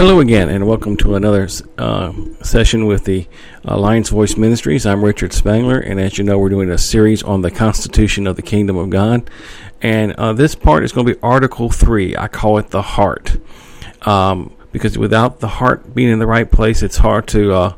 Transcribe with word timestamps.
Hello 0.00 0.18
again, 0.18 0.48
and 0.48 0.66
welcome 0.66 0.96
to 0.96 1.14
another 1.14 1.46
uh, 1.76 2.14
session 2.42 2.86
with 2.86 3.04
the 3.04 3.26
Alliance 3.66 4.08
Voice 4.08 4.34
Ministries. 4.34 4.86
I'm 4.86 5.04
Richard 5.04 5.34
Spangler, 5.34 5.78
and 5.78 6.00
as 6.00 6.16
you 6.16 6.24
know, 6.24 6.38
we're 6.38 6.48
doing 6.48 6.70
a 6.70 6.78
series 6.78 7.22
on 7.22 7.42
the 7.42 7.50
Constitution 7.50 8.26
of 8.26 8.36
the 8.36 8.40
Kingdom 8.40 8.78
of 8.78 8.88
God. 8.88 9.28
And 9.82 10.12
uh, 10.14 10.32
this 10.32 10.54
part 10.54 10.84
is 10.84 10.92
going 10.92 11.06
to 11.06 11.12
be 11.12 11.20
Article 11.22 11.68
3. 11.68 12.16
I 12.16 12.28
call 12.28 12.56
it 12.56 12.70
the 12.70 12.80
heart. 12.80 13.36
Um, 14.08 14.56
because 14.72 14.96
without 14.96 15.40
the 15.40 15.48
heart 15.48 15.94
being 15.94 16.08
in 16.08 16.18
the 16.18 16.26
right 16.26 16.50
place, 16.50 16.82
it's 16.82 16.96
hard 16.96 17.26
to 17.28 17.52
uh, 17.52 17.74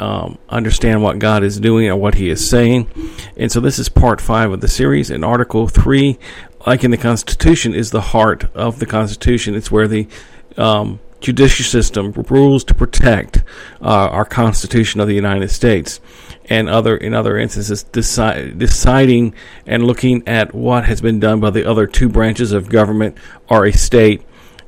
um, 0.00 0.38
understand 0.48 1.04
what 1.04 1.20
God 1.20 1.44
is 1.44 1.60
doing 1.60 1.88
or 1.88 1.94
what 1.94 2.16
He 2.16 2.28
is 2.28 2.44
saying. 2.44 2.90
And 3.36 3.52
so, 3.52 3.60
this 3.60 3.78
is 3.78 3.88
part 3.88 4.20
five 4.20 4.50
of 4.50 4.62
the 4.62 4.68
series. 4.68 5.10
And 5.10 5.24
Article 5.24 5.68
3, 5.68 6.18
like 6.66 6.82
in 6.82 6.90
the 6.90 6.96
Constitution, 6.96 7.72
is 7.72 7.92
the 7.92 8.00
heart 8.00 8.52
of 8.52 8.80
the 8.80 8.86
Constitution. 8.86 9.54
It's 9.54 9.70
where 9.70 9.86
the 9.86 10.08
um, 10.56 10.98
judicial 11.22 11.64
system 11.64 12.12
rules 12.28 12.64
to 12.64 12.74
protect 12.74 13.38
uh, 13.80 14.08
our 14.10 14.24
Constitution 14.24 15.00
of 15.00 15.08
the 15.08 15.14
United 15.14 15.50
States, 15.50 16.00
and 16.46 16.68
other 16.68 16.96
in 16.96 17.14
other 17.14 17.38
instances 17.38 17.82
deciding 17.84 19.34
and 19.66 19.86
looking 19.86 20.26
at 20.26 20.54
what 20.54 20.84
has 20.84 21.00
been 21.00 21.20
done 21.20 21.40
by 21.40 21.50
the 21.50 21.68
other 21.68 21.86
two 21.86 22.08
branches 22.08 22.52
of 22.52 22.68
government 22.68 23.16
or 23.48 23.64
a 23.64 23.72
state 23.72 24.22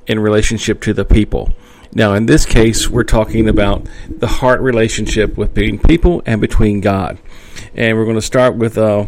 in 0.06 0.18
relationship 0.20 0.80
to 0.80 0.94
the 0.94 1.04
people. 1.04 1.52
Now, 1.92 2.14
in 2.14 2.26
this 2.26 2.44
case, 2.46 2.88
we're 2.88 3.04
talking 3.04 3.48
about 3.48 3.86
the 4.08 4.26
heart 4.26 4.60
relationship 4.60 5.36
between 5.36 5.78
people 5.78 6.22
and 6.26 6.40
between 6.40 6.80
God, 6.80 7.18
and 7.74 7.96
we're 7.96 8.04
going 8.04 8.16
to 8.16 8.22
start 8.22 8.56
with 8.56 8.78
uh, 8.78 9.06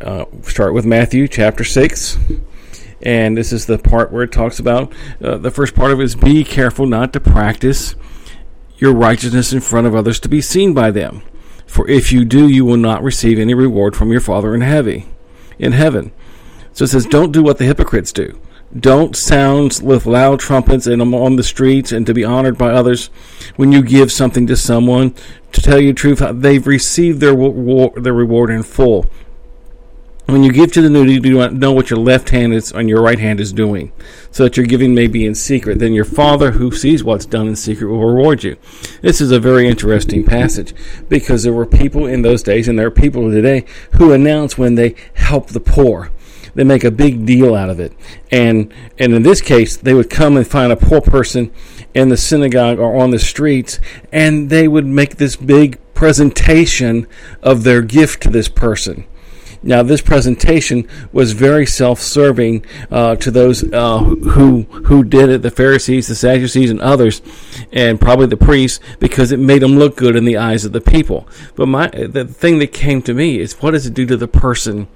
uh, 0.00 0.24
start 0.42 0.74
with 0.74 0.84
Matthew 0.84 1.28
chapter 1.28 1.64
six. 1.64 2.18
And 3.02 3.36
this 3.36 3.52
is 3.52 3.66
the 3.66 3.78
part 3.78 4.12
where 4.12 4.22
it 4.22 4.32
talks 4.32 4.58
about 4.58 4.92
uh, 5.22 5.36
the 5.36 5.50
first 5.50 5.74
part 5.74 5.90
of 5.90 6.00
it 6.00 6.04
is 6.04 6.14
be 6.14 6.44
careful 6.44 6.86
not 6.86 7.12
to 7.12 7.20
practice 7.20 7.94
your 8.76 8.94
righteousness 8.94 9.52
in 9.52 9.60
front 9.60 9.86
of 9.86 9.94
others 9.94 10.20
to 10.20 10.28
be 10.28 10.40
seen 10.40 10.74
by 10.74 10.90
them. 10.90 11.22
For 11.66 11.88
if 11.88 12.12
you 12.12 12.24
do, 12.24 12.48
you 12.48 12.64
will 12.64 12.76
not 12.76 13.02
receive 13.02 13.38
any 13.38 13.54
reward 13.54 13.96
from 13.96 14.12
your 14.12 14.20
Father 14.20 14.54
in 14.54 14.60
heaven. 14.60 15.04
In 15.58 15.72
heaven. 15.72 16.12
So 16.72 16.84
it 16.84 16.88
says, 16.88 17.06
don't 17.06 17.32
do 17.32 17.42
what 17.42 17.58
the 17.58 17.64
hypocrites 17.64 18.12
do. 18.12 18.40
Don't 18.78 19.14
sound 19.14 19.80
with 19.82 20.06
loud 20.06 20.40
trumpets 20.40 20.86
and 20.86 21.02
on 21.02 21.36
the 21.36 21.42
streets 21.42 21.92
and 21.92 22.06
to 22.06 22.14
be 22.14 22.24
honored 22.24 22.56
by 22.56 22.70
others 22.70 23.08
when 23.56 23.70
you 23.70 23.82
give 23.82 24.10
something 24.10 24.46
to 24.46 24.56
someone. 24.56 25.14
To 25.52 25.60
tell 25.60 25.78
you 25.78 25.92
the 25.92 25.98
truth, 25.98 26.22
they've 26.32 26.66
received 26.66 27.20
their, 27.20 27.34
their 27.34 28.14
reward 28.14 28.50
in 28.50 28.62
full. 28.62 29.06
When 30.32 30.42
you 30.42 30.50
give 30.50 30.72
to 30.72 30.80
the 30.80 30.88
needy, 30.88 31.12
you 31.12 31.20
do 31.20 31.36
not 31.36 31.52
know 31.52 31.72
what 31.72 31.90
your 31.90 31.98
left 31.98 32.30
hand 32.30 32.54
is 32.54 32.72
and 32.72 32.88
your 32.88 33.02
right 33.02 33.18
hand 33.18 33.38
is 33.38 33.52
doing, 33.52 33.92
so 34.30 34.44
that 34.44 34.56
your 34.56 34.64
giving 34.64 34.94
may 34.94 35.06
be 35.06 35.26
in 35.26 35.34
secret. 35.34 35.78
Then 35.78 35.92
your 35.92 36.06
Father, 36.06 36.52
who 36.52 36.72
sees 36.72 37.04
what's 37.04 37.26
done 37.26 37.48
in 37.48 37.54
secret, 37.54 37.88
will 37.88 38.02
reward 38.02 38.42
you. 38.42 38.56
This 39.02 39.20
is 39.20 39.30
a 39.30 39.38
very 39.38 39.68
interesting 39.68 40.24
passage 40.24 40.72
because 41.10 41.42
there 41.42 41.52
were 41.52 41.66
people 41.66 42.06
in 42.06 42.22
those 42.22 42.42
days, 42.42 42.66
and 42.66 42.78
there 42.78 42.86
are 42.86 42.90
people 42.90 43.30
today 43.30 43.66
who 43.96 44.14
announce 44.14 44.56
when 44.56 44.74
they 44.74 44.94
help 45.12 45.48
the 45.48 45.60
poor. 45.60 46.10
They 46.54 46.64
make 46.64 46.84
a 46.84 46.90
big 46.90 47.26
deal 47.26 47.54
out 47.54 47.68
of 47.68 47.78
it, 47.78 47.92
and 48.30 48.72
and 48.98 49.12
in 49.12 49.24
this 49.24 49.42
case, 49.42 49.76
they 49.76 49.92
would 49.92 50.08
come 50.08 50.38
and 50.38 50.46
find 50.46 50.72
a 50.72 50.76
poor 50.76 51.02
person 51.02 51.52
in 51.92 52.08
the 52.08 52.16
synagogue 52.16 52.78
or 52.78 52.98
on 52.98 53.10
the 53.10 53.18
streets, 53.18 53.80
and 54.10 54.48
they 54.48 54.66
would 54.66 54.86
make 54.86 55.16
this 55.16 55.36
big 55.36 55.78
presentation 55.92 57.06
of 57.42 57.64
their 57.64 57.82
gift 57.82 58.22
to 58.22 58.30
this 58.30 58.48
person 58.48 59.04
now, 59.62 59.82
this 59.82 60.00
presentation 60.00 60.88
was 61.12 61.32
very 61.32 61.66
self-serving 61.66 62.66
uh, 62.90 63.14
to 63.16 63.30
those 63.30 63.62
uh, 63.72 63.98
who 63.98 64.62
who 64.62 65.04
did 65.04 65.28
it, 65.28 65.42
the 65.42 65.52
Pharisees, 65.52 66.08
the 66.08 66.16
Sadducees, 66.16 66.70
and 66.70 66.80
others, 66.80 67.22
and 67.72 68.00
probably 68.00 68.26
the 68.26 68.36
priests, 68.36 68.80
because 68.98 69.30
it 69.30 69.38
made 69.38 69.62
them 69.62 69.78
look 69.78 69.96
good 69.96 70.16
in 70.16 70.24
the 70.24 70.36
eyes 70.36 70.64
of 70.64 70.72
the 70.72 70.80
people. 70.80 71.28
But 71.54 71.68
my 71.68 71.88
the 71.88 72.24
thing 72.24 72.58
that 72.58 72.72
came 72.72 73.02
to 73.02 73.14
me 73.14 73.38
is, 73.38 73.54
what 73.62 73.70
does 73.70 73.86
it 73.86 73.94
do 73.94 74.04
to 74.06 74.16
the 74.16 74.28
person 74.28 74.88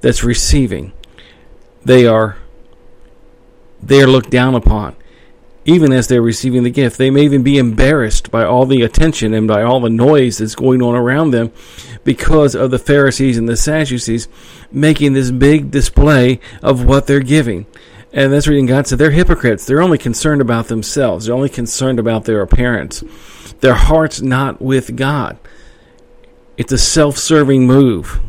that's 0.00 0.24
receiving? 0.24 0.92
They 1.84 2.06
are 2.06 2.38
they 3.82 4.00
are 4.00 4.06
looked 4.06 4.30
down 4.30 4.54
upon 4.54 4.96
even 5.64 5.92
as 5.92 6.06
they're 6.08 6.22
receiving 6.22 6.62
the 6.62 6.70
gift. 6.70 6.98
They 6.98 7.10
may 7.10 7.22
even 7.22 7.42
be 7.42 7.58
embarrassed 7.58 8.30
by 8.30 8.44
all 8.44 8.66
the 8.66 8.82
attention 8.82 9.32
and 9.32 9.48
by 9.48 9.62
all 9.62 9.80
the 9.80 9.90
noise 9.90 10.38
that's 10.38 10.54
going 10.54 10.82
on 10.82 10.94
around 10.94 11.30
them 11.30 11.52
because 12.04 12.54
of 12.54 12.70
the 12.70 12.78
Pharisees 12.78 13.38
and 13.38 13.48
the 13.48 13.56
Sadducees 13.56 14.28
making 14.70 15.14
this 15.14 15.30
big 15.30 15.70
display 15.70 16.40
of 16.62 16.84
what 16.84 17.06
they're 17.06 17.20
giving. 17.20 17.66
And 18.12 18.32
that's 18.32 18.46
reading 18.46 18.66
God 18.66 18.86
said 18.86 18.98
they're 18.98 19.10
hypocrites. 19.10 19.66
They're 19.66 19.82
only 19.82 19.98
concerned 19.98 20.40
about 20.40 20.68
themselves. 20.68 21.26
They're 21.26 21.34
only 21.34 21.48
concerned 21.48 21.98
about 21.98 22.24
their 22.24 22.42
appearance. 22.42 23.02
Their 23.60 23.74
heart's 23.74 24.20
not 24.20 24.62
with 24.62 24.94
God. 24.96 25.38
It's 26.56 26.72
a 26.72 26.78
self-serving 26.78 27.66
move. 27.66 28.20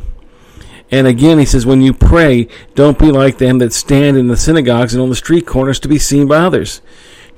And 0.90 1.06
again, 1.08 1.40
he 1.40 1.46
says, 1.46 1.66
when 1.66 1.82
you 1.82 1.94
pray, 1.94 2.48
don't 2.74 2.98
be 2.98 3.12
like 3.12 3.38
them 3.38 3.60
that 3.60 3.74
stand 3.74 4.18
in 4.18 4.28
the 4.28 4.38
synagogues 4.38 4.94
and 4.94 5.04
on 5.04 5.10
the 5.10 5.16
street 5.16 5.46
corners 5.46 5.80
to 5.82 5.88
be 5.88 6.00
seen 6.00 6.28
by 6.28 6.38
others. 6.38 6.82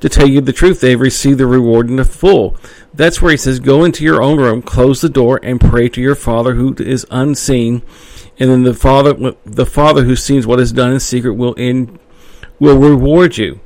To 0.01 0.09
tell 0.09 0.27
you 0.27 0.41
the 0.41 0.53
truth, 0.53 0.79
they've 0.79 0.99
received 0.99 1.39
the 1.39 1.47
reward 1.47 1.89
in 1.89 1.95
the 1.95 2.05
full. 2.05 2.55
That's 2.93 3.21
where 3.21 3.31
he 3.31 3.37
says, 3.37 3.59
Go 3.59 3.83
into 3.83 4.03
your 4.03 4.21
own 4.21 4.39
room, 4.39 4.61
close 4.61 5.01
the 5.01 5.09
door, 5.09 5.39
and 5.41 5.59
pray 5.59 5.89
to 5.89 6.01
your 6.01 6.15
Father 6.15 6.53
who 6.53 6.75
is 6.77 7.05
unseen. 7.09 7.81
And 8.39 8.51
then 8.51 8.63
the 8.63 8.75
Father, 8.75 9.35
the 9.45 9.65
Father 9.65 10.03
who 10.03 10.15
sees 10.15 10.45
what 10.45 10.59
is 10.59 10.71
done 10.71 10.93
in 10.93 10.99
secret, 10.99 11.33
will 11.33 11.53
in 11.55 11.99
will 12.59 12.77
reward 12.77 13.37
you. 13.37 13.59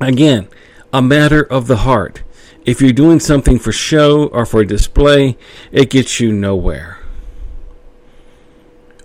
Again, 0.00 0.48
a 0.92 1.02
matter 1.02 1.42
of 1.42 1.66
the 1.66 1.78
heart. 1.78 2.22
If 2.64 2.80
you're 2.80 2.92
doing 2.92 3.20
something 3.20 3.58
for 3.58 3.72
show 3.72 4.26
or 4.26 4.44
for 4.46 4.64
display, 4.64 5.36
it 5.72 5.90
gets 5.90 6.20
you 6.20 6.32
nowhere. 6.32 6.98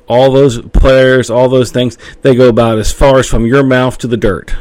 All 0.08 0.32
those 0.32 0.62
players, 0.62 1.30
all 1.30 1.48
those 1.48 1.72
things, 1.72 1.98
they 2.22 2.36
go 2.36 2.50
about 2.50 2.78
as 2.78 2.92
far 2.92 3.20
as 3.20 3.28
from 3.28 3.46
your 3.46 3.64
mouth 3.64 3.98
to 4.00 4.08
the 4.08 4.18
dirt. 4.18 4.54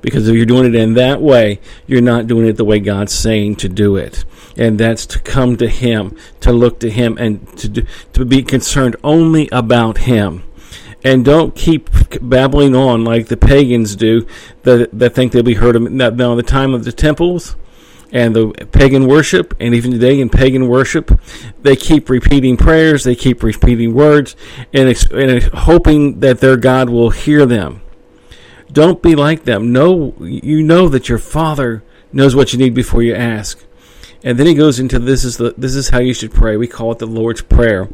Because 0.00 0.28
if 0.28 0.34
you're 0.34 0.46
doing 0.46 0.66
it 0.66 0.74
in 0.74 0.94
that 0.94 1.20
way, 1.20 1.60
you're 1.86 2.00
not 2.00 2.26
doing 2.26 2.46
it 2.46 2.54
the 2.54 2.64
way 2.64 2.78
God's 2.80 3.12
saying 3.12 3.56
to 3.56 3.68
do 3.68 3.96
it. 3.96 4.24
And 4.56 4.78
that's 4.78 5.06
to 5.06 5.18
come 5.18 5.56
to 5.56 5.68
Him, 5.68 6.16
to 6.40 6.52
look 6.52 6.80
to 6.80 6.90
Him, 6.90 7.16
and 7.18 7.46
to, 7.58 7.68
do, 7.68 7.86
to 8.12 8.24
be 8.24 8.42
concerned 8.42 8.96
only 9.02 9.48
about 9.50 9.98
Him. 9.98 10.42
And 11.02 11.24
don't 11.24 11.54
keep 11.54 11.90
babbling 12.22 12.74
on 12.74 13.04
like 13.04 13.28
the 13.28 13.36
pagans 13.36 13.94
do 13.94 14.26
that, 14.62 14.88
that 14.98 15.14
think 15.14 15.32
they'll 15.32 15.42
be 15.42 15.54
heard 15.54 15.76
of. 15.76 15.90
Now, 15.90 16.34
the 16.34 16.42
time 16.42 16.72
of 16.72 16.84
the 16.84 16.92
temples, 16.92 17.56
and 18.14 18.34
the 18.34 18.52
pagan 18.70 19.06
worship, 19.06 19.54
and 19.58 19.74
even 19.74 19.90
today 19.90 20.20
in 20.20 20.30
pagan 20.30 20.68
worship, 20.68 21.20
they 21.62 21.74
keep 21.74 22.08
repeating 22.08 22.56
prayers, 22.56 23.02
they 23.02 23.16
keep 23.16 23.42
repeating 23.42 23.92
words, 23.92 24.36
and, 24.72 24.88
and 25.12 25.42
hoping 25.42 26.20
that 26.20 26.38
their 26.38 26.56
God 26.56 26.88
will 26.88 27.10
hear 27.10 27.44
them. 27.44 27.82
Don't 28.74 29.00
be 29.00 29.14
like 29.14 29.44
them. 29.44 29.72
Know 29.72 30.14
you 30.18 30.62
know 30.62 30.88
that 30.88 31.08
your 31.08 31.18
Father 31.18 31.84
knows 32.12 32.34
what 32.34 32.52
you 32.52 32.58
need 32.58 32.74
before 32.74 33.02
you 33.02 33.14
ask. 33.14 33.64
And 34.24 34.36
then 34.36 34.46
he 34.46 34.54
goes 34.54 34.80
into 34.80 34.98
this 34.98 35.22
is 35.22 35.36
the 35.36 35.54
this 35.56 35.76
is 35.76 35.90
how 35.90 36.00
you 36.00 36.12
should 36.12 36.32
pray. 36.32 36.56
We 36.56 36.66
call 36.66 36.90
it 36.90 36.98
the 36.98 37.06
Lord's 37.06 37.42
Prayer. 37.42 37.88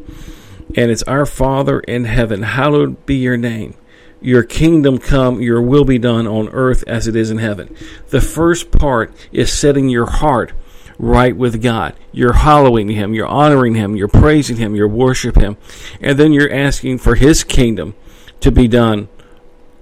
And 0.75 0.89
it's 0.89 1.03
our 1.03 1.25
Father 1.25 1.81
in 1.81 2.05
heaven, 2.05 2.41
hallowed 2.41 3.05
be 3.05 3.15
your 3.15 3.37
name. 3.37 3.75
Your 4.21 4.43
kingdom 4.43 4.97
come, 4.97 5.41
your 5.41 5.61
will 5.61 5.83
be 5.83 5.99
done 5.99 6.25
on 6.25 6.49
earth 6.49 6.83
as 6.87 7.07
it 7.07 7.15
is 7.15 7.29
in 7.29 7.37
heaven. 7.37 7.75
The 8.09 8.21
first 8.21 8.71
part 8.71 9.13
is 9.31 9.51
setting 9.51 9.89
your 9.89 10.09
heart 10.09 10.53
right 10.97 11.35
with 11.35 11.61
God. 11.61 11.95
You're 12.11 12.33
hallowing 12.33 12.89
Him, 12.89 13.13
you're 13.13 13.27
honoring 13.27 13.75
Him, 13.75 13.95
you're 13.95 14.07
praising 14.07 14.57
Him, 14.57 14.75
you're 14.75 14.87
worshiping 14.87 15.43
Him. 15.43 15.57
And 15.99 16.17
then 16.17 16.31
you're 16.31 16.53
asking 16.53 16.99
for 16.99 17.15
His 17.15 17.43
kingdom 17.43 17.95
to 18.39 18.51
be 18.51 18.67
done 18.67 19.09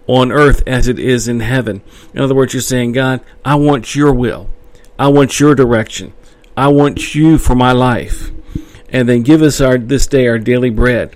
on 0.09 0.31
earth 0.31 0.64
as 0.66 0.88
it 0.88 0.97
is 0.97 1.28
in 1.28 1.40
heaven. 1.40 1.84
In 2.16 2.20
other 2.20 2.34
words, 2.34 2.52
you're 2.53 2.62
saying, 2.62 2.94
God, 2.94 3.22
I 3.46 3.56
want 3.56 3.95
your 3.95 4.12
will. 4.12 4.50
I 4.98 5.07
want 5.07 5.39
your 5.39 5.54
direction. 5.54 6.13
I 6.57 6.69
want 6.69 7.13
you 7.13 7.38
for 7.38 7.54
my 7.54 7.74
life. 7.74 8.31
And 8.89 9.07
then 9.07 9.22
give 9.22 9.44
us 9.44 9.62
our 9.62 9.78
this 9.78 10.07
day 10.07 10.28
our 10.28 10.39
daily 10.39 10.72
bread. 10.72 11.16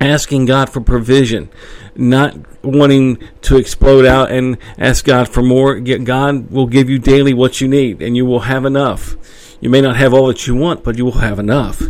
Asking 0.00 0.44
God 0.44 0.70
for 0.70 0.80
provision, 0.80 1.50
not 1.96 2.36
wanting 2.62 3.18
to 3.42 3.56
explode 3.56 4.06
out 4.06 4.30
and 4.30 4.58
ask 4.78 5.04
God 5.04 5.28
for 5.28 5.42
more. 5.42 5.80
God 5.80 6.50
will 6.52 6.66
give 6.66 6.88
you 6.88 7.00
daily 7.00 7.34
what 7.34 7.60
you 7.60 7.66
need, 7.66 8.00
and 8.00 8.16
you 8.16 8.26
will 8.26 8.40
have 8.40 8.64
enough. 8.64 9.16
You 9.60 9.70
may 9.70 9.80
not 9.80 9.96
have 9.96 10.14
all 10.14 10.28
that 10.28 10.46
you 10.46 10.54
want, 10.54 10.84
but 10.84 10.98
you 10.98 11.04
will 11.04 11.18
have 11.18 11.40
enough. 11.40 11.82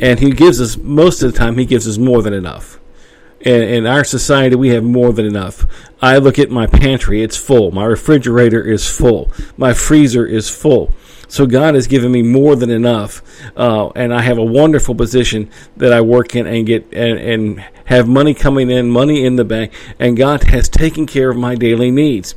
And 0.00 0.18
He 0.18 0.30
gives 0.30 0.60
us, 0.60 0.76
most 0.76 1.22
of 1.22 1.32
the 1.32 1.38
time, 1.38 1.58
He 1.58 1.64
gives 1.64 1.86
us 1.86 1.96
more 1.96 2.22
than 2.22 2.32
enough. 2.32 2.80
In, 3.46 3.62
in 3.62 3.86
our 3.86 4.02
society, 4.02 4.56
we 4.56 4.70
have 4.70 4.82
more 4.82 5.12
than 5.12 5.24
enough. 5.24 5.64
I 6.02 6.18
look 6.18 6.36
at 6.40 6.50
my 6.50 6.66
pantry, 6.66 7.22
it's 7.22 7.36
full. 7.36 7.70
My 7.70 7.84
refrigerator 7.84 8.60
is 8.60 8.90
full. 8.90 9.30
My 9.56 9.72
freezer 9.72 10.26
is 10.26 10.50
full. 10.50 10.92
So 11.28 11.46
God 11.46 11.76
has 11.76 11.86
given 11.86 12.10
me 12.10 12.22
more 12.22 12.56
than 12.56 12.70
enough, 12.70 13.22
uh, 13.56 13.90
and 13.90 14.12
I 14.12 14.22
have 14.22 14.38
a 14.38 14.44
wonderful 14.44 14.96
position 14.96 15.48
that 15.76 15.92
I 15.92 16.00
work 16.00 16.34
in 16.34 16.46
and 16.46 16.66
get 16.66 16.92
and, 16.92 17.18
and 17.18 17.64
have 17.84 18.08
money 18.08 18.34
coming 18.34 18.68
in, 18.68 18.90
money 18.90 19.24
in 19.24 19.36
the 19.36 19.44
bank, 19.44 19.72
and 20.00 20.16
God 20.16 20.44
has 20.44 20.68
taken 20.68 21.06
care 21.06 21.30
of 21.30 21.36
my 21.36 21.54
daily 21.54 21.92
needs. 21.92 22.34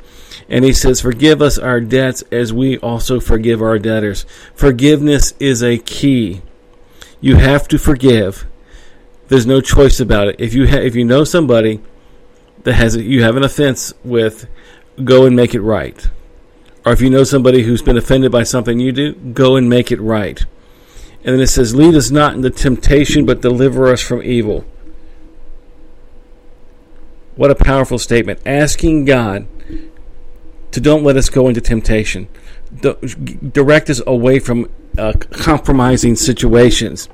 And 0.47 0.63
he 0.63 0.73
says, 0.73 1.01
Forgive 1.01 1.41
us 1.41 1.57
our 1.57 1.81
debts 1.81 2.23
as 2.31 2.53
we 2.53 2.77
also 2.77 3.19
forgive 3.19 3.63
our 3.63 3.79
debtors. 3.79 4.27
Forgiveness 4.53 5.33
is 5.39 5.63
a 5.63 5.79
key. 5.79 6.43
You 7.19 7.35
have 7.37 7.67
to 7.69 7.79
forgive. 7.79 8.45
There's 9.29 9.45
no 9.47 9.61
choice 9.61 9.99
about 9.99 10.27
it. 10.27 10.35
If 10.39 10.53
you 10.53 10.67
ha- 10.67 10.77
if 10.77 10.95
you 10.95 11.05
know 11.05 11.23
somebody 11.23 11.81
that 12.63 12.73
has 12.73 12.95
you 12.97 13.23
have 13.23 13.37
an 13.37 13.43
offense 13.43 13.93
with, 14.03 14.47
go 15.03 15.25
and 15.25 15.35
make 15.35 15.55
it 15.55 15.61
right. 15.61 16.07
Or 16.85 16.93
if 16.93 17.01
you 17.01 17.09
know 17.09 17.23
somebody 17.23 17.63
who's 17.63 17.81
been 17.81 17.97
offended 17.97 18.31
by 18.31 18.43
something 18.43 18.79
you 18.79 18.91
do, 18.91 19.13
go 19.13 19.55
and 19.55 19.69
make 19.69 19.91
it 19.91 20.01
right. 20.01 20.43
And 21.23 21.35
then 21.35 21.41
it 21.41 21.47
says, 21.47 21.75
Lead 21.75 21.95
us 21.95 22.09
not 22.11 22.33
into 22.33 22.49
temptation, 22.49 23.25
but 23.25 23.41
deliver 23.41 23.91
us 23.91 24.01
from 24.01 24.23
evil. 24.23 24.65
What 27.35 27.51
a 27.51 27.55
powerful 27.55 27.99
statement. 27.99 28.41
Asking 28.45 29.05
God 29.05 29.47
to 30.71 30.79
don't 30.79 31.03
let 31.03 31.17
us 31.17 31.29
go 31.29 31.47
into 31.47 31.61
temptation, 31.61 32.27
direct 33.51 33.89
us 33.89 34.01
away 34.05 34.39
from 34.39 34.69
uh, 34.97 35.13
compromising 35.31 36.15
situations, 36.15 37.09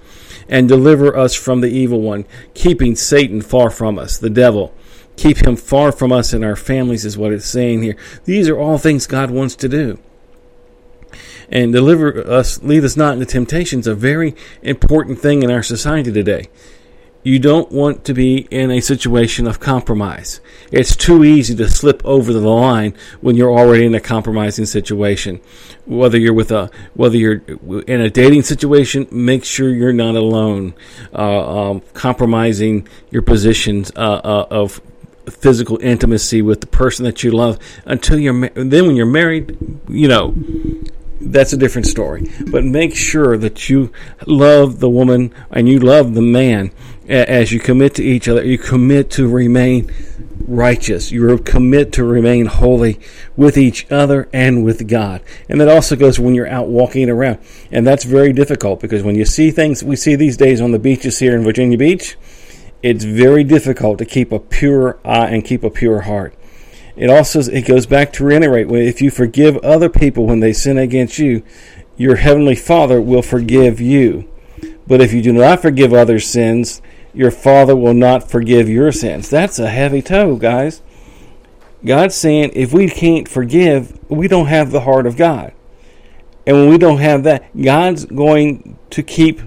and 0.47 0.67
deliver 0.67 1.15
us 1.15 1.33
from 1.33 1.61
the 1.61 1.69
evil 1.69 2.01
one, 2.01 2.25
keeping 2.53 2.95
Satan 2.95 3.41
far 3.41 3.69
from 3.69 3.97
us, 3.97 4.17
the 4.17 4.29
devil. 4.29 4.73
Keep 5.17 5.45
him 5.45 5.55
far 5.55 5.91
from 5.91 6.11
us 6.11 6.33
and 6.33 6.43
our 6.43 6.57
families, 6.57 7.05
is 7.05 7.17
what 7.17 7.31
it's 7.31 7.45
saying 7.45 7.83
here. 7.83 7.95
These 8.25 8.49
are 8.49 8.57
all 8.59 8.77
things 8.77 9.07
God 9.07 9.31
wants 9.31 9.55
to 9.57 9.69
do 9.69 9.97
and 11.49 11.71
deliver 11.71 12.25
us, 12.27 12.61
lead 12.63 12.83
us 12.83 12.97
not 12.97 13.13
into 13.13 13.25
temptation 13.25 13.79
is 13.79 13.87
a 13.87 13.95
very 13.95 14.35
important 14.61 15.19
thing 15.19 15.43
in 15.43 15.51
our 15.51 15.63
society 15.63 16.11
today. 16.11 16.47
You 17.25 17.39
don't 17.39 17.71
want 17.71 18.05
to 18.05 18.13
be 18.13 18.47
in 18.51 18.69
a 18.69 18.79
situation 18.81 19.47
of 19.47 19.59
compromise. 19.59 20.41
It's 20.71 20.95
too 20.95 21.23
easy 21.23 21.55
to 21.55 21.67
slip 21.67 22.05
over 22.05 22.31
the 22.31 22.39
line 22.39 22.93
when 23.19 23.35
you're 23.35 23.51
already 23.51 23.87
in 23.87 23.95
a 23.95 23.99
compromising 23.99 24.67
situation. 24.67 25.41
Whether 25.87 26.19
you're 26.19 26.35
with 26.35 26.51
a, 26.51 26.69
whether 26.93 27.17
you're 27.17 27.41
in 27.87 27.99
a 27.99 28.11
dating 28.11 28.43
situation, 28.43 29.07
make 29.09 29.43
sure 29.43 29.69
you're 29.69 29.91
not 29.91 30.13
alone. 30.13 30.75
Uh, 31.11 31.71
um, 31.71 31.81
compromising 31.95 32.87
your 33.09 33.23
positions 33.23 33.91
uh, 33.95 34.21
uh, 34.23 34.45
of 34.51 34.79
physical 35.27 35.79
intimacy 35.81 36.43
with 36.43 36.61
the 36.61 36.67
person 36.67 37.05
that 37.05 37.23
you 37.23 37.31
love 37.31 37.57
until 37.85 38.19
you're 38.19 38.49
then 38.49 38.85
when 38.85 38.95
you're 38.95 39.07
married, 39.07 39.57
you 39.89 40.07
know, 40.07 40.35
that's 41.19 41.53
a 41.53 41.57
different 41.57 41.87
story. 41.87 42.29
But 42.51 42.63
make 42.63 42.95
sure 42.95 43.35
that 43.37 43.67
you 43.67 43.91
love 44.27 44.79
the 44.79 44.89
woman 44.89 45.33
and 45.49 45.67
you 45.67 45.79
love 45.79 46.13
the 46.13 46.21
man 46.21 46.71
as 47.07 47.51
you 47.51 47.59
commit 47.59 47.95
to 47.95 48.03
each 48.03 48.27
other. 48.27 48.43
You 48.43 48.57
commit 48.57 49.09
to 49.11 49.27
remain 49.27 49.91
righteous. 50.47 51.11
You 51.11 51.37
commit 51.39 51.91
to 51.93 52.03
remain 52.03 52.45
holy 52.47 52.99
with 53.35 53.57
each 53.57 53.89
other 53.91 54.29
and 54.33 54.63
with 54.63 54.87
God. 54.87 55.21
And 55.49 55.59
that 55.61 55.69
also 55.69 55.95
goes 55.95 56.19
when 56.19 56.35
you're 56.35 56.47
out 56.47 56.67
walking 56.67 57.09
around. 57.09 57.39
And 57.71 57.85
that's 57.85 58.03
very 58.03 58.33
difficult 58.33 58.79
because 58.79 59.03
when 59.03 59.15
you 59.15 59.25
see 59.25 59.51
things 59.51 59.83
we 59.83 59.95
see 59.95 60.15
these 60.15 60.37
days 60.37 60.61
on 60.61 60.71
the 60.71 60.79
beaches 60.79 61.19
here 61.19 61.35
in 61.35 61.43
Virginia 61.43 61.77
Beach, 61.77 62.17
it's 62.81 63.03
very 63.03 63.43
difficult 63.43 63.97
to 63.99 64.05
keep 64.05 64.31
a 64.31 64.39
pure 64.39 64.99
eye 65.03 65.27
and 65.27 65.43
keep 65.43 65.63
a 65.63 65.69
pure 65.69 66.01
heart. 66.01 66.35
It 66.95 67.09
also 67.09 67.39
it 67.41 67.67
goes 67.67 67.85
back 67.85 68.13
to 68.13 68.23
reiterate 68.23 68.71
if 68.71 69.01
you 69.01 69.11
forgive 69.11 69.57
other 69.57 69.89
people 69.89 70.27
when 70.27 70.39
they 70.39 70.53
sin 70.53 70.77
against 70.77 71.17
you, 71.17 71.43
your 71.97 72.17
heavenly 72.17 72.55
Father 72.55 73.01
will 73.01 73.21
forgive 73.21 73.81
you. 73.81 74.29
But 74.87 75.01
if 75.01 75.11
you 75.13 75.21
do 75.21 75.33
not 75.33 75.61
forgive 75.61 75.93
others' 75.93 76.27
sins, 76.27 76.81
your 77.15 77.31
Father 77.31 77.75
will 77.75 77.93
not 77.93 78.29
forgive 78.29 78.69
your 78.69 78.91
sins. 78.91 79.29
That's 79.29 79.59
a 79.59 79.69
heavy 79.69 80.01
toe, 80.01 80.35
guys. 80.35 80.81
God's 81.85 82.15
saying 82.15 82.51
if 82.53 82.73
we 82.73 82.89
can't 82.89 83.27
forgive, 83.27 83.97
we 84.09 84.27
don't 84.27 84.47
have 84.47 84.71
the 84.71 84.81
heart 84.81 85.05
of 85.05 85.17
God. 85.17 85.53
And 86.47 86.57
when 86.57 86.69
we 86.69 86.77
don't 86.77 86.99
have 86.99 87.23
that, 87.23 87.45
God's 87.59 88.05
going 88.05 88.77
to 88.91 89.03
keep 89.03 89.41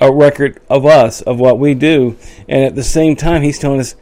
a 0.00 0.12
record 0.12 0.60
of 0.70 0.86
us, 0.86 1.20
of 1.22 1.40
what 1.40 1.58
we 1.58 1.74
do. 1.74 2.16
And 2.48 2.64
at 2.64 2.74
the 2.74 2.84
same 2.84 3.16
time, 3.16 3.42
He's 3.42 3.58
telling 3.58 3.80
us, 3.80 3.96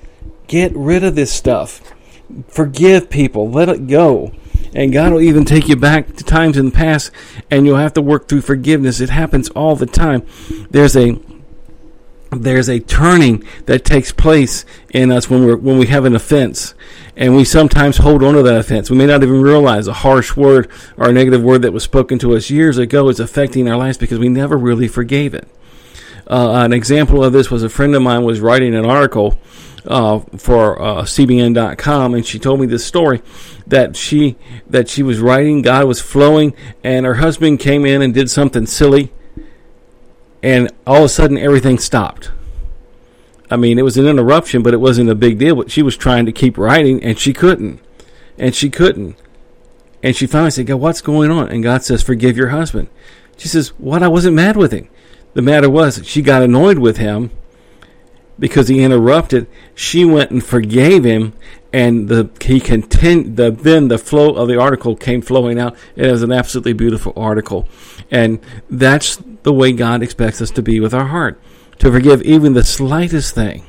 get 0.47 0.75
rid 0.75 1.03
of 1.03 1.14
this 1.14 1.32
stuff 1.32 1.81
forgive 2.49 3.11
people, 3.11 3.50
let 3.50 3.69
it 3.69 3.87
go. 3.87 4.32
And 4.75 4.93
God 4.93 5.12
will 5.12 5.20
even 5.20 5.44
take 5.44 5.69
you 5.69 5.76
back 5.76 6.17
to 6.17 6.25
times 6.25 6.56
in 6.58 6.67
the 6.67 6.70
past 6.70 7.11
and 7.50 7.64
you'll 7.64 7.76
have 7.79 7.94
to 7.94 8.03
work 8.03 8.29
through 8.29 8.43
forgiveness. 8.43 9.00
It 9.00 9.11
happens 9.11 9.49
all 9.50 9.76
the 9.76 9.87
time. 9.87 10.26
There's 10.70 10.97
a 10.97 11.19
there's 12.31 12.69
a 12.69 12.81
turning 12.81 13.44
that 13.67 13.84
takes 13.84 14.12
place 14.12 14.64
in 14.90 15.12
us 15.12 15.31
when 15.31 15.44
we 15.44 15.55
when 15.55 15.78
we 15.78 15.87
have 15.87 16.05
an 16.05 16.14
offense, 16.14 16.75
and 17.17 17.37
we 17.37 17.44
sometimes 17.44 17.99
hold 17.99 18.23
on 18.23 18.34
to 18.34 18.43
that 18.43 18.61
offense. 18.61 18.90
We 18.90 18.96
may 18.96 19.06
not 19.06 19.23
even 19.23 19.40
realize 19.40 19.87
a 19.87 19.93
harsh 19.93 20.37
word 20.37 20.70
or 20.96 21.08
a 21.08 21.12
negative 21.12 21.43
word 21.43 21.62
that 21.62 21.73
was 21.73 21.84
spoken 21.84 22.19
to 22.20 22.34
us 22.37 22.50
years 22.50 22.78
ago 22.78 23.08
is 23.08 23.20
affecting 23.20 23.69
our 23.69 23.76
lives 23.76 23.99
because 23.99 24.19
we 24.19 24.28
never 24.28 24.56
really 24.56 24.88
forgave 24.88 25.34
it. 25.34 25.49
Uh, 26.26 26.62
an 26.64 26.73
example 26.73 27.23
of 27.23 27.32
this 27.32 27.50
was 27.50 27.62
a 27.62 27.69
friend 27.69 27.94
of 27.94 28.02
mine 28.02 28.25
was 28.25 28.40
writing 28.40 28.75
an 28.75 28.84
article 28.84 29.38
uh, 29.87 30.19
for 30.37 30.81
uh, 30.81 31.02
CBN.com, 31.02 32.14
and 32.14 32.26
she 32.26 32.38
told 32.38 32.61
me 32.61 32.67
this 32.67 32.84
story 32.84 33.22
that 33.67 33.96
she 33.96 34.37
that 34.69 34.88
she 34.88 35.02
was 35.02 35.20
writing, 35.20 35.62
God 35.62 35.87
was 35.87 36.00
flowing, 36.00 36.55
and 36.82 37.06
her 37.06 37.14
husband 37.14 37.61
came 37.61 37.87
in 37.87 38.02
and 38.02 38.12
did 38.12 38.29
something 38.31 38.67
silly, 38.67 39.12
and 40.46 40.70
all 40.87 40.98
of 40.98 41.04
a 41.04 41.08
sudden 41.08 41.37
everything 41.37 41.76
stopped. 41.76 42.31
I 43.50 43.56
mean, 43.56 43.81
it 43.81 43.82
was 43.82 43.96
an 43.96 44.06
interruption, 44.06 44.62
but 44.62 44.75
it 44.75 44.81
wasn't 44.81 45.10
a 45.10 45.14
big 45.16 45.38
deal. 45.38 45.56
But 45.56 45.72
she 45.72 45.82
was 45.82 45.96
trying 45.96 46.25
to 46.26 46.32
keep 46.32 46.56
writing, 46.56 47.02
and 47.02 47.19
she 47.19 47.32
couldn't, 47.32 47.81
and 48.38 48.54
she 48.54 48.70
couldn't, 48.70 49.16
and 50.04 50.14
she 50.14 50.28
finally 50.28 50.52
said, 50.52 50.66
"God, 50.66 50.76
what's 50.76 51.00
going 51.00 51.32
on?" 51.32 51.48
And 51.48 51.64
God 51.64 51.82
says, 51.82 52.00
"Forgive 52.00 52.37
your 52.37 52.50
husband." 52.50 52.87
She 53.37 53.48
says, 53.48 53.70
"What? 53.78 54.04
I 54.04 54.08
wasn't 54.08 54.37
mad 54.37 54.56
with 54.56 54.70
him." 54.70 54.87
The 55.34 55.43
matter 55.43 55.69
was, 55.69 56.00
she 56.04 56.22
got 56.22 56.43
annoyed 56.43 56.78
with 56.78 56.98
him 56.98 57.31
because 58.38 58.69
he 58.69 58.83
interrupted, 58.83 59.47
she 59.75 60.05
went 60.05 60.31
and 60.31 60.44
forgave 60.44 61.05
him, 61.05 61.33
and 61.73 62.09
the 62.09 62.31
he 62.41 62.61
continued. 62.61 63.37
The, 63.37 63.50
then 63.50 63.88
the 63.88 63.99
flow 63.99 64.35
of 64.35 64.49
the 64.49 64.61
article 64.61 64.97
came 64.97 65.23
flowing 65.23 65.59
out. 65.59 65.77
It 65.94 66.11
was 66.11 66.23
an 66.23 66.33
absolutely 66.33 66.75
beautiful 66.75 67.12
article, 67.17 67.67
and 68.11 68.38
that's 68.69 69.19
the 69.43 69.53
way 69.53 69.73
God 69.73 70.03
expects 70.03 70.41
us 70.41 70.50
to 70.53 70.62
be 70.62 70.81
with 70.81 70.94
our 70.94 71.06
heart, 71.06 71.41
to 71.79 71.91
forgive 71.91 72.23
even 72.23 72.53
the 72.55 72.65
slightest 72.65 73.35
thing. 73.35 73.65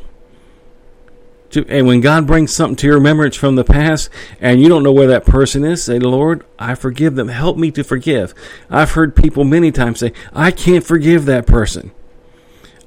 To, 1.52 1.66
and 1.70 1.88
when 1.88 2.02
God 2.02 2.28
brings 2.28 2.54
something 2.54 2.76
to 2.78 2.88
your 2.88 2.98
remembrance 2.98 3.38
from 3.38 3.56
the 3.56 3.64
past, 3.64 4.10
and 4.42 4.62
you 4.62 4.68
don't 4.68 4.84
know 4.84 4.92
where 4.92 5.08
that 5.08 5.26
person 5.26 5.64
is, 5.64 5.82
say, 5.82 5.98
"Lord, 5.98 6.44
I 6.60 6.76
forgive 6.76 7.16
them. 7.16 7.30
Help 7.30 7.58
me 7.58 7.72
to 7.72 7.86
forgive." 7.86 8.34
I've 8.70 8.92
heard 8.92 9.16
people 9.16 9.46
many 9.46 9.72
times 9.72 10.00
say, 10.00 10.12
"I 10.34 10.52
can't 10.52 10.84
forgive 10.84 11.26
that 11.26 11.48
person." 11.48 11.92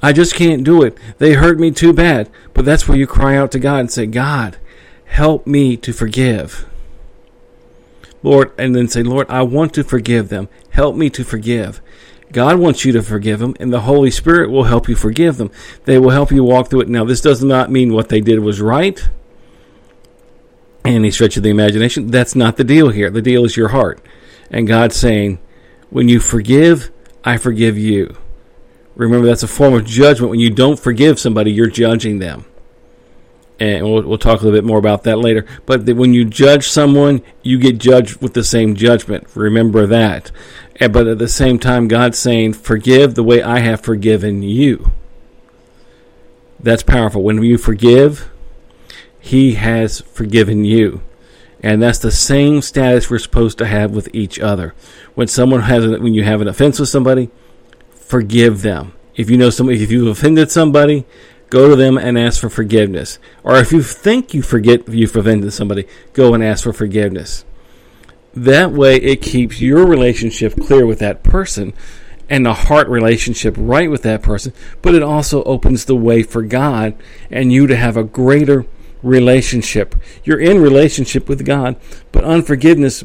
I 0.02 0.12
just 0.12 0.34
can't 0.34 0.64
do 0.64 0.82
it. 0.82 0.96
They 1.18 1.34
hurt 1.34 1.58
me 1.58 1.70
too 1.70 1.92
bad. 1.92 2.30
But 2.54 2.64
that's 2.64 2.88
where 2.88 2.98
you 2.98 3.06
cry 3.06 3.36
out 3.36 3.52
to 3.52 3.58
God 3.58 3.80
and 3.80 3.90
say, 3.90 4.06
God, 4.06 4.56
help 5.04 5.46
me 5.46 5.76
to 5.78 5.92
forgive. 5.92 6.66
Lord, 8.22 8.52
and 8.58 8.74
then 8.74 8.88
say, 8.88 9.02
Lord, 9.02 9.26
I 9.30 9.42
want 9.42 9.74
to 9.74 9.84
forgive 9.84 10.28
them. 10.28 10.48
Help 10.70 10.96
me 10.96 11.10
to 11.10 11.24
forgive. 11.24 11.80
God 12.32 12.58
wants 12.58 12.84
you 12.84 12.92
to 12.92 13.02
forgive 13.02 13.40
them, 13.40 13.56
and 13.58 13.72
the 13.72 13.80
Holy 13.80 14.10
Spirit 14.10 14.50
will 14.50 14.64
help 14.64 14.88
you 14.88 14.94
forgive 14.94 15.36
them. 15.36 15.50
They 15.84 15.98
will 15.98 16.10
help 16.10 16.30
you 16.30 16.44
walk 16.44 16.70
through 16.70 16.82
it. 16.82 16.88
Now, 16.88 17.04
this 17.04 17.20
does 17.20 17.42
not 17.42 17.70
mean 17.70 17.92
what 17.92 18.08
they 18.08 18.20
did 18.20 18.38
was 18.38 18.60
right. 18.60 19.08
Any 20.84 21.10
stretch 21.10 21.36
of 21.36 21.42
the 21.42 21.50
imagination. 21.50 22.08
That's 22.08 22.36
not 22.36 22.56
the 22.56 22.64
deal 22.64 22.90
here. 22.90 23.10
The 23.10 23.22
deal 23.22 23.44
is 23.44 23.56
your 23.56 23.68
heart. 23.68 24.00
And 24.50 24.68
God's 24.68 24.96
saying, 24.96 25.38
when 25.88 26.08
you 26.08 26.20
forgive, 26.20 26.90
I 27.24 27.36
forgive 27.36 27.76
you. 27.76 28.16
Remember, 29.00 29.26
that's 29.26 29.42
a 29.42 29.48
form 29.48 29.72
of 29.72 29.86
judgment. 29.86 30.28
When 30.28 30.40
you 30.40 30.50
don't 30.50 30.78
forgive 30.78 31.18
somebody, 31.18 31.50
you're 31.50 31.70
judging 31.70 32.18
them. 32.18 32.44
And 33.58 33.82
we'll, 33.82 34.02
we'll 34.02 34.18
talk 34.18 34.40
a 34.40 34.44
little 34.44 34.58
bit 34.58 34.66
more 34.66 34.78
about 34.78 35.04
that 35.04 35.18
later. 35.18 35.46
But 35.64 35.86
when 35.86 36.12
you 36.12 36.26
judge 36.26 36.68
someone, 36.68 37.22
you 37.42 37.58
get 37.58 37.78
judged 37.78 38.20
with 38.20 38.34
the 38.34 38.44
same 38.44 38.74
judgment. 38.74 39.26
Remember 39.34 39.86
that. 39.86 40.30
But 40.78 41.06
at 41.06 41.18
the 41.18 41.28
same 41.28 41.58
time, 41.58 41.88
God's 41.88 42.18
saying, 42.18 42.52
Forgive 42.52 43.14
the 43.14 43.22
way 43.22 43.42
I 43.42 43.60
have 43.60 43.80
forgiven 43.80 44.42
you. 44.42 44.92
That's 46.58 46.82
powerful. 46.82 47.22
When 47.22 47.42
you 47.42 47.56
forgive, 47.56 48.30
He 49.18 49.54
has 49.54 50.02
forgiven 50.02 50.66
you. 50.66 51.00
And 51.62 51.80
that's 51.80 51.98
the 51.98 52.10
same 52.10 52.60
status 52.60 53.08
we're 53.08 53.18
supposed 53.18 53.56
to 53.58 53.66
have 53.66 53.92
with 53.92 54.14
each 54.14 54.38
other. 54.38 54.74
When 55.14 55.26
someone 55.26 55.62
has, 55.62 55.86
when 55.86 56.12
you 56.12 56.24
have 56.24 56.42
an 56.42 56.48
offense 56.48 56.78
with 56.78 56.90
somebody, 56.90 57.30
forgive 58.10 58.62
them. 58.62 58.92
If 59.14 59.30
you 59.30 59.38
know 59.38 59.50
somebody, 59.50 59.82
if 59.82 59.90
you've 59.90 60.08
offended 60.08 60.50
somebody, 60.50 61.04
go 61.48 61.68
to 61.68 61.76
them 61.76 61.96
and 61.96 62.18
ask 62.18 62.40
for 62.40 62.50
forgiveness. 62.50 63.18
Or 63.44 63.56
if 63.56 63.70
you 63.70 63.82
think 63.82 64.34
you 64.34 64.42
forget 64.42 64.88
you've 64.88 65.14
offended 65.14 65.52
somebody, 65.52 65.86
go 66.12 66.34
and 66.34 66.42
ask 66.42 66.64
for 66.64 66.72
forgiveness. 66.72 67.44
That 68.34 68.72
way, 68.72 68.96
it 68.96 69.22
keeps 69.22 69.60
your 69.60 69.86
relationship 69.86 70.56
clear 70.56 70.86
with 70.86 70.98
that 70.98 71.22
person 71.22 71.72
and 72.28 72.46
the 72.46 72.54
heart 72.54 72.88
relationship 72.88 73.54
right 73.56 73.90
with 73.90 74.02
that 74.02 74.22
person, 74.22 74.52
but 74.82 74.94
it 74.94 75.02
also 75.02 75.42
opens 75.44 75.84
the 75.84 75.96
way 75.96 76.22
for 76.22 76.42
God 76.42 76.94
and 77.30 77.52
you 77.52 77.66
to 77.66 77.76
have 77.76 77.96
a 77.96 78.04
greater 78.04 78.66
relationship. 79.02 79.94
You're 80.24 80.40
in 80.40 80.60
relationship 80.60 81.28
with 81.28 81.44
God, 81.44 81.76
but 82.12 82.24
unforgiveness 82.24 83.04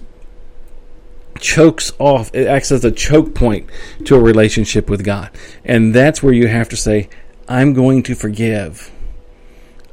chokes 1.39 1.91
off, 1.99 2.33
it 2.33 2.47
acts 2.47 2.71
as 2.71 2.85
a 2.85 2.91
choke 2.91 3.35
point 3.35 3.69
to 4.05 4.15
a 4.15 4.19
relationship 4.19 4.89
with 4.89 5.03
God. 5.03 5.29
And 5.63 5.93
that's 5.93 6.23
where 6.23 6.33
you 6.33 6.47
have 6.47 6.69
to 6.69 6.77
say, 6.77 7.09
I'm 7.47 7.73
going 7.73 8.03
to 8.03 8.15
forgive. 8.15 8.91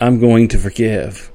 I'm 0.00 0.18
going 0.18 0.48
to 0.48 0.58
forgive. 0.58 1.32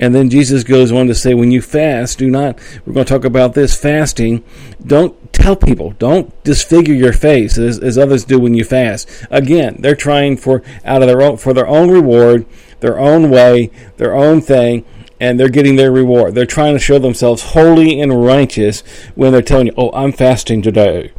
And 0.00 0.14
then 0.14 0.30
Jesus 0.30 0.62
goes 0.62 0.92
on 0.92 1.08
to 1.08 1.14
say, 1.14 1.34
when 1.34 1.50
you 1.50 1.60
fast, 1.60 2.18
do 2.18 2.30
not, 2.30 2.58
we're 2.86 2.92
going 2.92 3.06
to 3.06 3.12
talk 3.12 3.24
about 3.24 3.54
this 3.54 3.76
fasting. 3.76 4.44
Don't 4.84 5.32
tell 5.32 5.56
people, 5.56 5.90
don't 5.98 6.42
disfigure 6.44 6.94
your 6.94 7.12
face 7.12 7.58
as, 7.58 7.80
as 7.80 7.98
others 7.98 8.24
do 8.24 8.38
when 8.38 8.54
you 8.54 8.64
fast. 8.64 9.08
Again, 9.30 9.76
they're 9.80 9.96
trying 9.96 10.36
for, 10.36 10.62
out 10.84 11.02
of 11.02 11.08
their 11.08 11.20
own, 11.20 11.36
for 11.36 11.52
their 11.52 11.66
own 11.66 11.90
reward, 11.90 12.46
their 12.78 12.98
own 12.98 13.28
way, 13.28 13.70
their 13.96 14.14
own 14.14 14.40
thing, 14.40 14.84
and 15.20 15.38
they're 15.38 15.48
getting 15.48 15.76
their 15.76 15.92
reward. 15.92 16.34
They're 16.34 16.46
trying 16.46 16.74
to 16.74 16.80
show 16.80 16.98
themselves 16.98 17.52
holy 17.52 18.00
and 18.00 18.24
righteous 18.24 18.82
when 19.14 19.32
they're 19.32 19.42
telling 19.42 19.68
you, 19.68 19.74
oh, 19.76 19.90
I'm 19.92 20.12
fasting 20.12 20.62
today. 20.62 21.12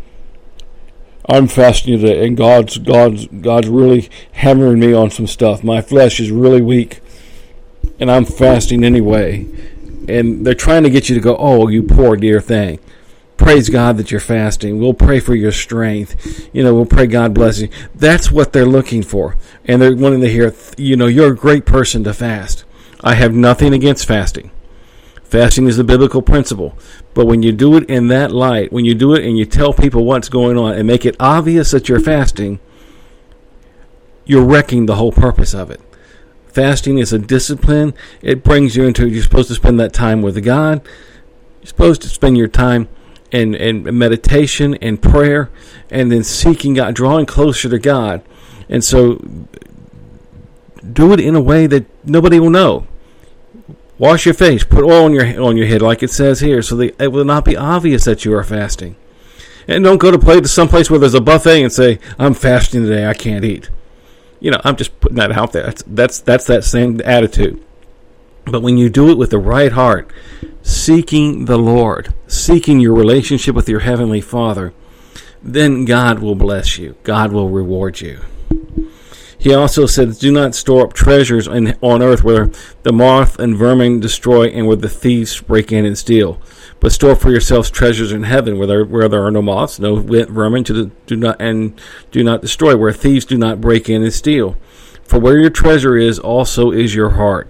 I'm 1.27 1.47
fasting 1.47 1.99
today, 1.99 2.25
and 2.25 2.35
God's 2.35 2.79
God's 2.79 3.27
God's 3.27 3.67
really 3.67 4.09
hammering 4.31 4.79
me 4.79 4.93
on 4.93 5.11
some 5.11 5.27
stuff. 5.27 5.63
My 5.63 5.81
flesh 5.81 6.19
is 6.19 6.31
really 6.31 6.61
weak 6.61 7.01
and 7.99 8.09
I'm 8.09 8.25
fasting 8.25 8.83
anyway. 8.83 9.45
And 10.07 10.45
they're 10.45 10.55
trying 10.55 10.83
to 10.83 10.89
get 10.89 11.09
you 11.09 11.15
to 11.15 11.21
go, 11.21 11.35
oh, 11.37 11.67
you 11.67 11.83
poor 11.83 12.15
dear 12.15 12.41
thing. 12.41 12.79
Praise 13.37 13.69
God 13.69 13.97
that 13.97 14.11
you're 14.11 14.19
fasting. 14.19 14.79
We'll 14.79 14.93
pray 14.93 15.19
for 15.19 15.35
your 15.35 15.51
strength. 15.51 16.49
You 16.53 16.63
know, 16.63 16.73
we'll 16.73 16.85
pray 16.85 17.07
God 17.07 17.33
bless 17.33 17.59
you. 17.59 17.69
That's 17.95 18.31
what 18.31 18.51
they're 18.51 18.65
looking 18.65 19.03
for. 19.03 19.37
And 19.65 19.81
they're 19.81 19.95
wanting 19.95 20.21
to 20.21 20.29
hear, 20.29 20.53
you 20.77 20.97
know, 20.97 21.07
you're 21.07 21.33
a 21.33 21.37
great 21.37 21.65
person 21.65 22.03
to 22.03 22.13
fast. 22.13 22.65
I 23.01 23.15
have 23.15 23.33
nothing 23.33 23.73
against 23.73 24.05
fasting. 24.05 24.51
Fasting 25.23 25.67
is 25.67 25.77
a 25.77 25.83
biblical 25.83 26.21
principle. 26.21 26.77
But 27.13 27.27
when 27.27 27.43
you 27.43 27.51
do 27.51 27.77
it 27.77 27.89
in 27.89 28.07
that 28.07 28.31
light, 28.31 28.73
when 28.73 28.85
you 28.85 28.95
do 28.95 29.13
it 29.13 29.23
and 29.23 29.37
you 29.37 29.45
tell 29.45 29.73
people 29.73 30.03
what's 30.03 30.27
going 30.27 30.57
on 30.57 30.73
and 30.73 30.87
make 30.87 31.05
it 31.05 31.15
obvious 31.19 31.71
that 31.71 31.87
you're 31.87 31.99
fasting, 31.99 32.59
you're 34.25 34.43
wrecking 34.43 34.85
the 34.85 34.95
whole 34.95 35.11
purpose 35.11 35.53
of 35.53 35.69
it. 35.69 35.81
Fasting 36.47 36.97
is 36.97 37.13
a 37.13 37.19
discipline. 37.19 37.93
It 38.21 38.43
brings 38.43 38.75
you 38.75 38.85
into, 38.85 39.07
you're 39.07 39.23
supposed 39.23 39.49
to 39.49 39.55
spend 39.55 39.79
that 39.79 39.93
time 39.93 40.21
with 40.21 40.43
God. 40.43 40.81
You're 41.61 41.67
supposed 41.67 42.01
to 42.01 42.09
spend 42.09 42.37
your 42.37 42.47
time 42.47 42.89
in, 43.31 43.53
in 43.53 43.97
meditation 43.97 44.73
and 44.75 45.01
prayer 45.01 45.49
and 45.91 46.11
then 46.11 46.23
seeking 46.23 46.73
God, 46.73 46.95
drawing 46.95 47.27
closer 47.27 47.69
to 47.69 47.77
God. 47.77 48.23
And 48.67 48.83
so 48.83 49.21
do 50.93 51.13
it 51.13 51.19
in 51.19 51.35
a 51.35 51.41
way 51.41 51.67
that 51.67 51.85
nobody 52.05 52.39
will 52.39 52.49
know. 52.49 52.87
Wash 53.97 54.25
your 54.25 54.33
face, 54.33 54.63
put 54.63 54.83
oil 54.83 55.05
on 55.05 55.13
your 55.13 55.41
on 55.41 55.57
your 55.57 55.67
head, 55.67 55.81
like 55.81 56.01
it 56.01 56.09
says 56.09 56.39
here, 56.39 56.61
so 56.61 56.75
that 56.77 57.01
it 57.01 57.11
will 57.11 57.25
not 57.25 57.43
be 57.43 57.57
obvious 57.57 58.05
that 58.05 58.23
you 58.23 58.33
are 58.33 58.43
fasting. 58.43 58.95
And 59.67 59.83
don't 59.83 59.97
go 59.97 60.09
to 60.09 60.17
play 60.17 60.39
to 60.39 60.47
some 60.47 60.67
place 60.67 60.89
where 60.89 60.99
there's 60.99 61.13
a 61.13 61.21
buffet 61.21 61.61
and 61.63 61.71
say, 61.71 61.99
"I'm 62.17 62.33
fasting 62.33 62.83
today. 62.83 63.05
I 63.05 63.13
can't 63.13 63.43
eat." 63.43 63.69
you 64.39 64.51
know, 64.51 64.61
I'm 64.63 64.75
just 64.75 64.99
putting 64.99 65.17
that 65.17 65.31
out 65.31 65.51
there. 65.51 65.63
That's 65.63 65.83
that's 65.85 66.19
that's 66.19 66.45
that 66.45 66.63
same 66.63 67.01
attitude. 67.03 67.63
But 68.45 68.61
when 68.61 68.77
you 68.77 68.89
do 68.89 69.09
it 69.09 69.17
with 69.17 69.29
the 69.29 69.37
right 69.37 69.71
heart, 69.71 70.11
seeking 70.61 71.45
the 71.45 71.57
Lord, 71.57 72.13
seeking 72.27 72.79
your 72.79 72.93
relationship 72.93 73.53
with 73.55 73.69
your 73.69 73.81
heavenly 73.81 74.21
Father, 74.21 74.73
then 75.43 75.85
God 75.85 76.19
will 76.19 76.35
bless 76.35 76.77
you. 76.77 76.95
God 77.03 77.31
will 77.31 77.49
reward 77.49 78.01
you. 78.01 78.21
He 79.39 79.53
also 79.53 79.85
said, 79.85 80.19
Do 80.19 80.33
not 80.33 80.53
store 80.53 80.83
up 80.83 80.93
treasures 80.93 81.47
in, 81.47 81.77
on 81.81 82.03
earth 82.03 82.25
where 82.25 82.51
the 82.83 82.91
moth 82.91 83.39
and 83.39 83.55
vermin 83.55 84.01
destroy 84.01 84.47
and 84.47 84.67
where 84.67 84.75
the 84.75 84.89
thieves 84.89 85.39
break 85.39 85.71
in 85.71 85.85
and 85.85 85.97
steal. 85.97 86.41
But 86.81 86.91
store 86.91 87.15
for 87.15 87.31
yourselves 87.31 87.71
treasures 87.71 88.11
in 88.11 88.23
heaven 88.23 88.57
where 88.57 88.67
there, 88.67 88.85
where 88.85 89.07
there 89.07 89.25
are 89.25 89.31
no 89.31 89.41
moths, 89.41 89.79
no 89.79 89.95
vermin 89.95 90.65
to 90.65 90.91
do 91.07 91.15
not, 91.15 91.41
and 91.41 91.79
do 92.11 92.21
not 92.21 92.41
destroy, 92.41 92.75
where 92.75 92.91
thieves 92.91 93.23
do 93.23 93.37
not 93.37 93.61
break 93.61 93.89
in 93.89 94.03
and 94.03 94.13
steal. 94.13 94.57
For 95.03 95.17
where 95.19 95.37
your 95.37 95.49
treasure 95.49 95.95
is, 95.97 96.19
also 96.19 96.71
is 96.71 96.93
your 96.93 97.11
heart 97.11 97.49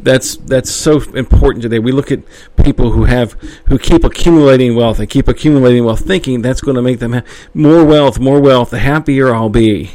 that's 0.00 0.36
that's 0.36 0.70
so 0.70 1.00
important 1.14 1.62
today. 1.62 1.80
We 1.80 1.92
look 1.92 2.12
at 2.12 2.20
people 2.62 2.92
who 2.92 3.04
have 3.04 3.32
who 3.66 3.78
keep 3.78 4.04
accumulating 4.04 4.76
wealth 4.76 5.00
and 5.00 5.10
keep 5.10 5.26
accumulating 5.28 5.84
wealth, 5.84 6.06
thinking 6.06 6.40
that's 6.40 6.60
going 6.60 6.76
to 6.76 6.82
make 6.82 7.00
them 7.00 7.12
have 7.14 7.26
more 7.52 7.84
wealth, 7.84 8.20
more 8.20 8.40
wealth. 8.40 8.70
The 8.70 8.78
happier 8.78 9.34
I'll 9.34 9.48
be. 9.48 9.90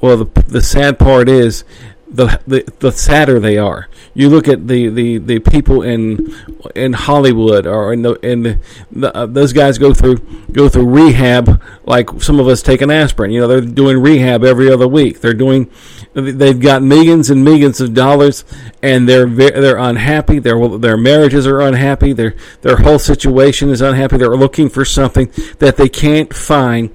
Well, 0.00 0.24
the, 0.24 0.42
the 0.42 0.62
sad 0.62 0.98
part 0.98 1.28
is 1.28 1.64
the, 2.08 2.40
the 2.46 2.72
the 2.78 2.92
sadder 2.92 3.40
they 3.40 3.58
are. 3.58 3.88
You 4.14 4.30
look 4.30 4.48
at 4.48 4.66
the, 4.66 4.88
the, 4.88 5.18
the 5.18 5.38
people 5.40 5.82
in 5.82 6.34
in 6.74 6.92
Hollywood 6.92 7.66
or 7.66 7.92
in 7.92 8.02
the 8.02 8.14
in 8.26 8.42
the, 8.42 8.58
the 8.92 9.16
uh, 9.16 9.26
those 9.26 9.52
guys 9.52 9.76
go 9.78 9.92
through 9.92 10.18
go 10.52 10.68
through 10.68 10.86
rehab 10.88 11.60
like 11.84 12.08
some 12.22 12.38
of 12.38 12.46
us 12.46 12.62
take 12.62 12.80
an 12.80 12.90
aspirin. 12.90 13.32
You 13.32 13.40
know, 13.40 13.48
they're 13.48 13.60
doing 13.60 14.00
rehab 14.00 14.44
every 14.44 14.70
other 14.70 14.86
week. 14.86 15.20
They're 15.20 15.34
doing 15.34 15.70
they've 16.14 16.58
got 16.58 16.82
millions 16.82 17.28
and 17.28 17.44
millions 17.44 17.80
of 17.80 17.92
dollars 17.92 18.44
and 18.82 19.08
they're 19.08 19.26
they're 19.26 19.76
unhappy. 19.76 20.38
Their 20.38 20.78
their 20.78 20.96
marriages 20.96 21.46
are 21.46 21.60
unhappy. 21.60 22.12
Their 22.12 22.36
their 22.62 22.76
whole 22.76 23.00
situation 23.00 23.68
is 23.68 23.80
unhappy. 23.80 24.16
They're 24.16 24.36
looking 24.36 24.68
for 24.68 24.84
something 24.84 25.30
that 25.58 25.76
they 25.76 25.88
can't 25.88 26.32
find 26.32 26.90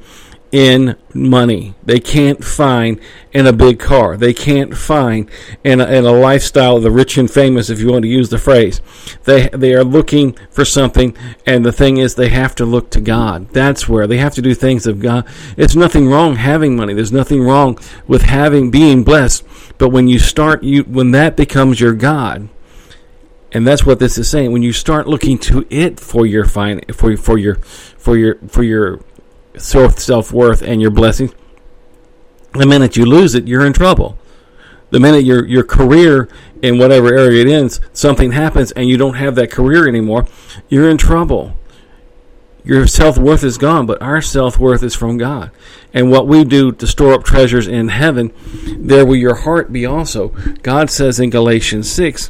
in 0.52 0.96
money. 1.14 1.74
They 1.84 2.00
can't 2.00 2.44
find 2.44 3.00
in 3.32 3.48
a 3.48 3.54
big 3.54 3.80
car. 3.80 4.18
They 4.18 4.34
can't 4.34 4.76
find 4.76 5.30
in 5.64 5.80
a, 5.80 5.86
in 5.86 6.06
a 6.06 6.12
lifestyle 6.12 6.78
of 6.78 6.84
the 6.84 6.92
rich 6.92 7.18
and 7.18 7.32
famous, 7.32 7.70
if 7.70 7.80
you 7.80 7.90
want 7.90 8.04
to 8.04 8.10
use 8.10 8.30
the 8.30 8.38
phrase. 8.38 8.82
They 9.24 9.48
they 9.50 9.74
are 9.74 9.84
looking 9.84 10.38
for 10.50 10.66
something, 10.66 11.16
and 11.46 11.66
the 11.66 11.72
thing 11.72 11.98
is, 11.98 12.16
they 12.16 12.30
have 12.30 12.56
to 12.56 12.66
look 12.66 12.90
to 12.92 13.02
God. 13.02 13.50
That's 13.50 13.88
where 13.88 14.08
they 14.08 14.18
have 14.18 14.34
to 14.36 14.42
do 14.42 14.54
things 14.54 14.86
of 14.86 15.00
God. 15.00 15.26
It's 15.58 15.76
nothing 15.76 16.08
wrong 16.08 16.36
having 16.36 16.76
money. 16.76 16.94
There's 16.94 17.14
nothing 17.14 17.44
wrong 17.44 17.80
with 18.08 18.24
having 18.24 18.72
being 18.72 19.04
blessed. 19.04 19.46
But 19.78 19.90
when 19.90 20.08
you 20.08 20.20
start, 20.20 20.64
you 20.64 20.84
when 20.84 21.12
that 21.12 21.36
becomes 21.36 21.80
your 21.80 21.94
God. 21.94 22.50
And 23.54 23.68
that's 23.68 23.86
what 23.86 24.00
this 24.00 24.18
is 24.18 24.30
saying. 24.30 24.54
When 24.54 24.62
you 24.62 24.72
start 24.72 25.08
looking 25.08 25.38
to 25.40 25.68
it 25.70 26.00
for 26.00 26.26
your 26.26 26.46
fine, 26.46 26.82
for 26.94 27.18
for 27.18 27.38
your 27.38 27.56
for 27.56 28.16
your 28.16 28.36
for 28.48 28.64
your 28.64 29.02
self 29.58 30.32
worth 30.32 30.62
and 30.62 30.82
your 30.82 30.92
blessings. 30.92 31.34
The 32.54 32.66
minute 32.66 32.98
you 32.98 33.06
lose 33.06 33.36
it, 33.36 33.48
you're 33.48 33.66
in 33.66 33.74
trouble. 33.74 34.18
The 34.90 35.00
minute 35.00 35.24
your 35.24 35.46
your 35.46 35.64
career 35.64 36.28
in 36.62 36.78
whatever 36.78 37.14
area 37.14 37.42
it 37.42 37.48
is, 37.48 37.80
something 37.94 38.34
happens 38.34 38.72
and 38.74 38.90
you 38.90 38.98
don't 38.98 39.16
have 39.16 39.36
that 39.36 39.52
career 39.52 39.88
anymore, 39.88 40.26
you're 40.70 40.90
in 40.90 40.98
trouble. 40.98 41.56
Your 42.64 42.86
self 42.86 43.18
worth 43.18 43.44
is 43.44 43.58
gone, 43.58 43.86
but 43.86 44.02
our 44.02 44.22
self 44.22 44.60
worth 44.60 44.84
is 44.84 44.94
from 44.94 45.18
God. 45.18 45.50
And 45.94 46.12
what 46.12 46.28
we 46.28 46.44
do 46.44 46.72
to 46.72 46.86
store 46.86 47.14
up 47.14 47.24
treasures 47.24 47.68
in 47.68 47.88
heaven, 47.88 48.34
there 48.78 49.06
will 49.06 49.16
your 49.16 49.36
heart 49.36 49.74
be 49.74 49.86
also. 49.86 50.30
God 50.62 50.90
says 50.90 51.20
in 51.20 51.32
Galatians 51.32 51.90
6 51.92 52.30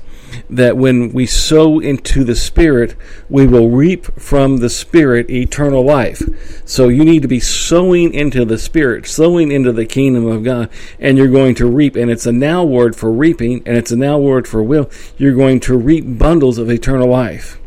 that 0.52 0.76
when 0.76 1.14
we 1.14 1.26
sow 1.26 1.80
into 1.80 2.26
the 2.26 2.36
Spirit, 2.36 2.96
we 3.30 3.48
will 3.48 3.70
reap 3.70 4.06
from 4.20 4.58
the 4.58 4.70
Spirit 4.70 5.30
eternal 5.30 5.84
life. 5.84 6.22
So 6.66 6.90
you 6.90 7.06
need 7.06 7.22
to 7.22 7.28
be 7.30 7.40
sowing 7.40 8.14
into 8.14 8.44
the 8.44 8.58
Spirit, 8.58 9.08
sowing 9.08 9.50
into 9.50 9.72
the 9.72 9.86
kingdom 9.86 10.28
of 10.28 10.44
God, 10.44 10.70
and 11.00 11.18
you're 11.18 11.30
going 11.30 11.56
to 11.56 11.66
reap. 11.66 11.96
And 11.96 12.12
it's 12.12 12.26
a 12.26 12.34
now 12.34 12.66
word 12.66 12.98
for 12.98 13.12
reaping, 13.12 13.64
and 13.66 13.78
it's 13.78 13.92
a 13.92 13.98
now 13.98 14.20
word 14.20 14.46
for 14.46 14.62
will. 14.62 14.92
You're 15.18 15.36
going 15.36 15.62
to 15.62 15.78
reap 15.78 16.18
bundles 16.18 16.58
of 16.58 16.70
eternal 16.70 17.08
life. 17.08 17.58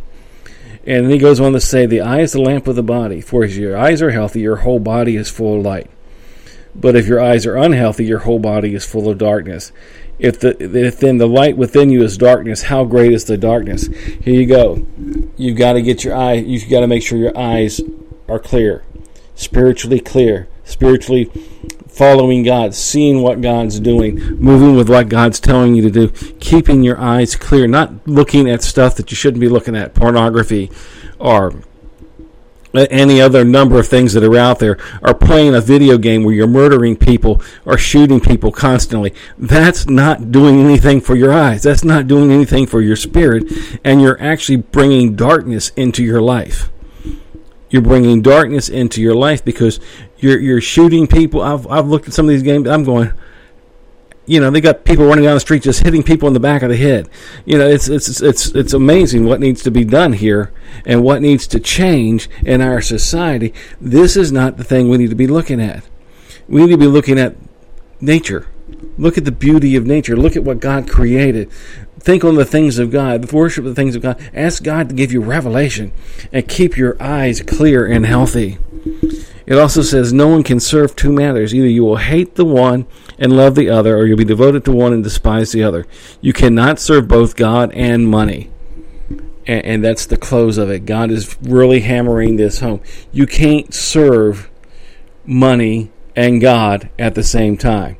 And 0.87 1.07
then 1.07 1.11
he 1.12 1.19
goes 1.19 1.41
on 1.41 1.53
to 1.55 1.61
say, 1.61 1.87
The 1.87 2.03
eye 2.03 2.21
is 2.21 2.33
the 2.33 2.43
lamp 2.43 2.69
of 2.69 2.76
the 2.76 2.83
body. 2.83 3.23
For 3.23 3.45
if 3.45 3.57
your 3.57 3.79
eyes 3.79 4.03
are 4.03 4.11
healthy, 4.11 4.43
your 4.43 4.57
whole 4.57 4.79
body 4.79 5.17
is 5.17 5.31
full 5.31 5.57
of 5.57 5.64
light. 5.64 5.91
But 6.75 6.97
if 6.97 7.07
your 7.07 7.21
eyes 7.21 7.47
are 7.47 7.57
unhealthy, 7.57 8.05
your 8.05 8.21
whole 8.21 8.41
body 8.41 8.75
is 8.75 8.85
full 8.85 9.09
of 9.09 9.19
darkness. 9.19 9.73
If 10.18 10.40
the 10.40 10.56
if 10.61 11.00
then 11.00 11.18
the 11.18 11.26
light 11.26 11.56
within 11.56 11.90
you 11.90 12.02
is 12.02 12.16
darkness, 12.16 12.62
how 12.62 12.85
great 12.85 13.12
is 13.12 13.25
the 13.25 13.37
darkness? 13.37 13.87
Here 13.87 14.40
you 14.40 14.47
go. 14.47 14.87
You've 15.37 15.59
got 15.59 15.73
to 15.73 15.83
get 15.83 16.04
your 16.04 16.14
eye. 16.14 16.35
You've 16.35 16.71
got 16.71 16.80
to 16.80 16.87
make 16.87 17.02
sure 17.02 17.18
your 17.18 17.37
eyes 17.37 17.80
are 18.28 18.38
clear, 18.38 18.85
spiritually 19.35 20.00
clear, 20.00 20.49
spiritually 20.64 21.30
following 21.88 22.42
God, 22.42 22.75
seeing 22.75 23.23
what 23.23 23.40
God's 23.40 23.78
doing, 23.78 24.16
moving 24.38 24.75
with 24.75 24.88
what 24.88 25.09
God's 25.09 25.38
telling 25.38 25.75
you 25.75 25.83
to 25.83 25.90
do, 25.90 26.09
keeping 26.40 26.83
your 26.83 26.99
eyes 26.99 27.37
clear, 27.37 27.66
not 27.68 28.06
looking 28.06 28.50
at 28.50 28.62
stuff 28.62 28.97
that 28.97 29.11
you 29.11 29.16
shouldn't 29.16 29.40
be 29.40 29.49
looking 29.49 29.76
at, 29.76 29.94
pornography 29.94 30.71
or 31.21 31.54
any 32.75 33.21
other 33.21 33.45
number 33.45 33.78
of 33.78 33.87
things 33.87 34.12
that 34.14 34.25
are 34.25 34.37
out 34.37 34.59
there 34.59 34.78
are 35.02 35.14
playing 35.14 35.54
a 35.54 35.61
video 35.61 35.97
game 35.99 36.25
where 36.25 36.35
you're 36.35 36.47
murdering 36.47 36.97
people 36.97 37.40
or 37.64 37.78
shooting 37.78 38.21
people 38.21 38.50
constantly. 38.50 39.14
That's 39.38 39.88
not 39.88 40.33
doing 40.33 40.61
anything 40.61 41.00
for 41.00 41.14
your 41.14 41.33
eyes. 41.33 41.62
That's 41.62 41.85
not 41.85 42.07
doing 42.07 42.33
anything 42.33 42.66
for 42.66 42.81
your 42.81 42.97
spirit. 42.97 43.45
And 43.85 44.02
you're 44.02 44.21
actually 44.21 44.57
bringing 44.57 45.14
darkness 45.14 45.71
into 45.71 46.04
your 46.04 46.21
life. 46.21 46.71
You're 47.71 47.83
bringing 47.83 48.23
darkness 48.23 48.69
into 48.69 49.02
your 49.02 49.14
life 49.14 49.45
because 49.45 49.81
you're, 50.19 50.38
you're 50.38 50.61
shooting 50.61 51.07
people. 51.07 51.43
I've, 51.43 51.66
I've 51.66 51.88
looked 51.88 52.09
at 52.09 52.14
some 52.14 52.26
of 52.26 52.31
these 52.31 52.43
games. 52.43 52.69
I'm 52.69 52.85
going, 52.85 53.12
you 54.26 54.40
know, 54.40 54.50
they 54.50 54.61
got 54.61 54.85
people 54.85 55.04
running 55.04 55.25
down 55.25 55.35
the 55.35 55.40
street 55.40 55.62
just 55.62 55.83
hitting 55.83 56.02
people 56.02 56.28
in 56.28 56.35
the 56.35 56.40
back 56.40 56.62
of 56.62 56.71
the 56.71 56.76
head. 56.76 57.09
You 57.45 57.59
know, 57.59 57.69
it's 57.69 57.88
it's 57.88 58.21
it's 58.21 58.49
it's 58.49 58.73
amazing 58.73 59.26
what 59.26 59.40
needs 59.40 59.62
to 59.62 59.71
be 59.71 59.85
done 59.85 60.14
here 60.14 60.52
and 60.87 61.02
what 61.02 61.21
needs 61.21 61.47
to 61.49 61.61
change 61.61 62.28
in 62.45 62.61
our 62.61 62.81
society. 62.81 63.52
This 63.81 64.16
is 64.16 64.33
not 64.33 64.57
the 64.57 64.64
thing 64.64 64.88
we 64.88 64.97
need 64.97 65.11
to 65.11 65.16
be 65.16 65.26
looking 65.26 65.61
at. 65.61 65.85
We 66.49 66.62
need 66.62 66.73
to 66.73 66.78
be 66.78 66.87
looking 66.87 67.19
at 67.19 67.37
nature. 68.00 68.49
Look 68.97 69.19
at 69.19 69.25
the 69.25 69.33
beauty 69.33 69.76
of 69.76 69.87
nature. 69.87 70.16
Look 70.16 70.37
at 70.37 70.45
what 70.45 70.61
God 70.61 70.88
created. 70.88 71.50
Think 71.99 72.25
on 72.25 72.35
the 72.35 72.45
things 72.45 72.78
of 72.78 72.90
God. 72.90 73.31
Worship 73.33 73.64
the 73.64 73.75
things 73.75 73.97
of 73.97 74.02
God. 74.02 74.23
Ask 74.33 74.62
God 74.62 74.88
to 74.90 74.95
give 74.95 75.12
you 75.12 75.21
revelation 75.21 75.93
and 76.33 76.47
keep 76.47 76.76
your 76.76 76.97
eyes 77.02 77.40
clear 77.40 77.87
and 77.87 78.07
healthy. 78.07 78.59
It 79.46 79.58
also 79.58 79.82
says 79.82 80.12
no 80.12 80.28
one 80.28 80.42
can 80.42 80.58
serve 80.58 80.96
two 80.96 81.12
masters. 81.12 81.54
Either 81.54 81.68
you 81.68 81.84
will 81.84 81.96
hate 81.96 82.34
the 82.34 82.44
one 82.44 82.86
and 83.18 83.36
love 83.36 83.54
the 83.54 83.68
other, 83.68 83.96
or 83.96 84.06
you'll 84.06 84.16
be 84.16 84.24
devoted 84.24 84.64
to 84.64 84.72
one 84.72 84.92
and 84.92 85.04
despise 85.04 85.52
the 85.52 85.62
other. 85.62 85.86
You 86.20 86.32
cannot 86.32 86.78
serve 86.78 87.08
both 87.08 87.36
God 87.36 87.70
and 87.74 88.08
money. 88.08 88.50
And, 89.46 89.64
and 89.64 89.84
that's 89.84 90.06
the 90.06 90.16
close 90.16 90.56
of 90.56 90.70
it. 90.70 90.86
God 90.86 91.10
is 91.10 91.36
really 91.42 91.80
hammering 91.80 92.36
this 92.36 92.60
home. 92.60 92.80
You 93.12 93.26
can't 93.26 93.74
serve 93.74 94.50
money 95.26 95.90
and 96.16 96.40
God 96.40 96.88
at 96.98 97.14
the 97.14 97.22
same 97.22 97.58
time. 97.58 97.96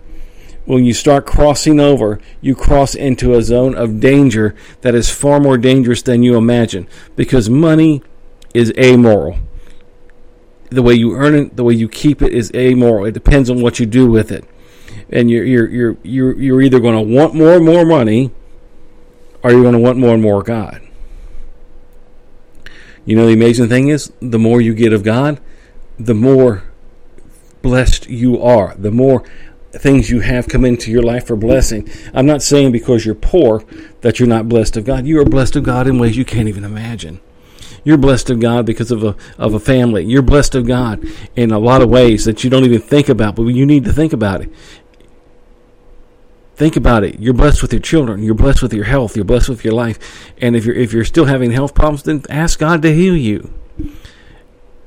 When 0.65 0.85
you 0.85 0.95
start 0.95 1.27
crossing 1.27 1.79
over, 1.79 2.21
you 2.41 2.55
cross 2.55 2.95
into 2.95 3.35
a 3.35 3.43
zone 3.43 3.75
of 3.75 4.01
danger 4.01 4.55
that 4.81 4.95
is 4.95 5.11
far 5.11 5.39
more 5.39 5.59
dangerous 5.59 6.01
than 6.01 6.23
you 6.23 6.37
imagine 6.37 6.89
because 7.17 7.51
money 7.51 8.03
is 8.55 8.73
amoral 8.79 9.37
the 10.71 10.83
way 10.83 10.95
you 10.95 11.15
earn 11.15 11.35
it, 11.35 11.57
the 11.57 11.65
way 11.65 11.75
you 11.75 11.89
keep 11.89 12.23
it 12.23 12.33
is 12.33 12.51
amoral. 12.55 13.05
It 13.05 13.13
depends 13.13 13.51
on 13.51 13.61
what 13.61 13.79
you 13.79 13.87
do 13.87 14.11
with 14.11 14.33
it. 14.33 14.45
And 15.11 15.31
you're 15.31 15.45
you're 15.45 15.69
you're 15.69 15.97
you're, 16.03 16.41
you're 16.41 16.63
either 16.63 16.81
going 16.81 16.97
to 16.97 17.15
want 17.15 17.35
more 17.35 17.55
and 17.55 17.65
more 17.65 17.85
money 17.85 18.31
or 19.43 19.51
you're 19.51 19.63
going 19.63 19.75
to 19.75 19.79
want 19.79 19.99
more 19.99 20.15
and 20.15 20.23
more 20.23 20.43
God. 20.43 20.81
You 23.05 23.17
know 23.17 23.27
the 23.27 23.35
amazing 23.35 23.69
thing 23.69 23.89
is 23.89 24.13
the 24.21 24.39
more 24.39 24.61
you 24.61 24.75
get 24.75 24.93
of 24.93 25.03
God, 25.03 25.41
the 25.99 26.15
more 26.15 26.65
blessed 27.61 28.09
you 28.09 28.43
are. 28.43 28.75
The 28.77 28.91
more 28.91 29.25
things 29.73 30.11
you 30.11 30.21
have 30.21 30.49
come 30.49 30.65
into 30.65 30.91
your 30.91 31.03
life 31.03 31.27
for 31.27 31.37
blessing. 31.37 31.91
I'm 32.13 32.27
not 32.27 32.43
saying 32.43 32.73
because 32.73 33.05
you're 33.05 33.15
poor 33.15 33.65
that 34.01 34.19
you're 34.19 34.29
not 34.29 34.49
blessed 34.49 34.77
of 34.77 34.85
God. 34.85 35.07
You 35.07 35.21
are 35.21 35.25
blessed 35.25 35.57
of 35.57 35.65
God 35.65 35.87
in 35.87 35.99
ways 35.99 36.17
you 36.17 36.25
can't 36.25 36.49
even 36.49 36.65
imagine. 36.65 37.21
You're 37.85 37.99
blessed 37.99 38.31
of 38.31 38.41
God 38.41 38.65
because 38.67 38.91
of 38.91 39.05
a 39.05 39.15
of 39.39 39.55
a 39.55 39.61
family. 39.61 40.05
You're 40.05 40.23
blessed 40.23 40.55
of 40.55 40.67
God 40.67 41.05
in 41.37 41.53
a 41.53 41.59
lot 41.59 41.83
of 41.83 41.91
ways 41.91 42.25
that 42.25 42.43
you 42.43 42.51
don't 42.51 42.65
even 42.65 42.81
think 42.81 43.09
about, 43.09 43.37
but 43.37 43.43
you 43.45 43.67
need 43.67 43.85
to 43.85 43.93
think 43.93 44.13
about 44.13 44.41
it. 44.41 44.51
Think 46.57 46.77
about 46.77 47.03
it. 47.03 47.21
You're 47.21 47.35
blessed 47.35 47.63
with 47.63 47.73
your 47.73 47.83
children. 47.83 48.23
You're 48.23 48.35
blessed 48.35 48.63
with 48.63 48.73
your 48.73 48.85
health. 48.85 49.17
You're 49.17 49.25
blessed 49.25 49.49
with 49.49 49.65
your 49.65 49.75
life. 49.75 50.33
And 50.41 50.55
if 50.57 50.65
you're 50.65 50.77
if 50.77 50.93
you're 50.93 51.05
still 51.05 51.27
having 51.27 51.51
health 51.51 51.75
problems, 51.75 52.05
then 52.05 52.23
ask 52.31 52.59
God 52.59 52.81
to 52.83 52.95
heal 52.95 53.17
you. 53.17 53.53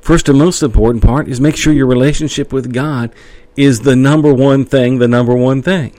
First 0.01 0.29
and 0.29 0.39
most 0.39 0.63
important 0.63 1.03
part 1.03 1.27
is 1.27 1.41
make 1.41 1.57
sure 1.57 1.73
your 1.73 1.85
relationship 1.85 2.53
with 2.53 2.73
God 2.73 3.13
is 3.57 3.81
the 3.81 3.95
number 3.95 4.33
one 4.33 4.63
thing, 4.63 4.99
the 4.99 5.07
number 5.07 5.35
one 5.35 5.61
thing. 5.61 5.93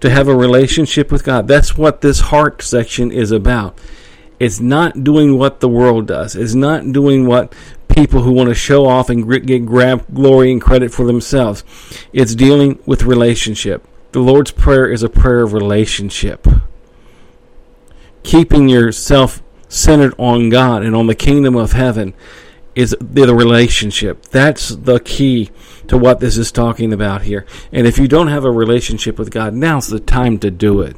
To 0.00 0.08
have 0.08 0.28
a 0.28 0.34
relationship 0.34 1.12
with 1.12 1.24
God. 1.24 1.46
That's 1.46 1.76
what 1.76 2.00
this 2.00 2.20
heart 2.20 2.62
section 2.62 3.10
is 3.10 3.30
about. 3.30 3.78
It's 4.40 4.60
not 4.60 5.02
doing 5.02 5.36
what 5.36 5.60
the 5.60 5.68
world 5.68 6.06
does. 6.06 6.36
It's 6.36 6.54
not 6.54 6.92
doing 6.92 7.26
what 7.26 7.52
people 7.88 8.22
who 8.22 8.32
want 8.32 8.48
to 8.48 8.54
show 8.54 8.86
off 8.86 9.10
and 9.10 9.28
get 9.46 9.66
grab 9.66 10.04
glory 10.14 10.52
and 10.52 10.60
credit 10.60 10.92
for 10.92 11.04
themselves. 11.04 11.64
It's 12.12 12.34
dealing 12.34 12.78
with 12.86 13.02
relationship. 13.02 13.86
The 14.12 14.20
Lord's 14.20 14.52
Prayer 14.52 14.90
is 14.90 15.02
a 15.02 15.08
prayer 15.08 15.42
of 15.42 15.52
relationship. 15.52 16.46
Keeping 18.22 18.68
yourself 18.68 19.42
centered 19.68 20.14
on 20.18 20.48
God 20.48 20.82
and 20.82 20.94
on 20.94 21.08
the 21.08 21.14
kingdom 21.14 21.56
of 21.56 21.72
heaven 21.72 22.14
is 22.74 22.94
the 23.00 23.34
relationship. 23.34 24.22
That's 24.26 24.68
the 24.68 25.00
key 25.00 25.50
to 25.88 25.98
what 25.98 26.20
this 26.20 26.36
is 26.36 26.52
talking 26.52 26.92
about 26.92 27.22
here. 27.22 27.44
And 27.72 27.86
if 27.86 27.98
you 27.98 28.06
don't 28.06 28.28
have 28.28 28.44
a 28.44 28.50
relationship 28.50 29.18
with 29.18 29.30
God, 29.30 29.52
now's 29.54 29.88
the 29.88 29.98
time 29.98 30.38
to 30.38 30.50
do 30.50 30.82
it. 30.82 30.96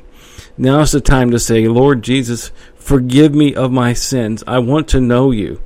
Now's 0.59 0.93
the 0.93 1.01
time 1.01 1.31
to 1.31 1.39
say, 1.39 1.67
Lord 1.69 2.03
Jesus, 2.03 2.53
forgive 2.81 3.35
me 3.35 3.55
of 3.55 3.71
my 3.71 3.93
sins. 3.93 4.43
I 4.47 4.59
want 4.59 4.89
to 4.89 5.01
know 5.01 5.31
you. 5.31 5.61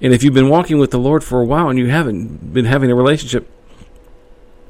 And 0.00 0.12
if 0.12 0.22
you've 0.22 0.34
been 0.34 0.48
walking 0.48 0.78
with 0.78 0.90
the 0.90 0.98
Lord 0.98 1.22
for 1.22 1.40
a 1.40 1.44
while 1.44 1.68
and 1.68 1.78
you 1.78 1.86
haven't 1.86 2.52
been 2.52 2.64
having 2.64 2.90
a 2.90 2.94
relationship, 2.94 3.48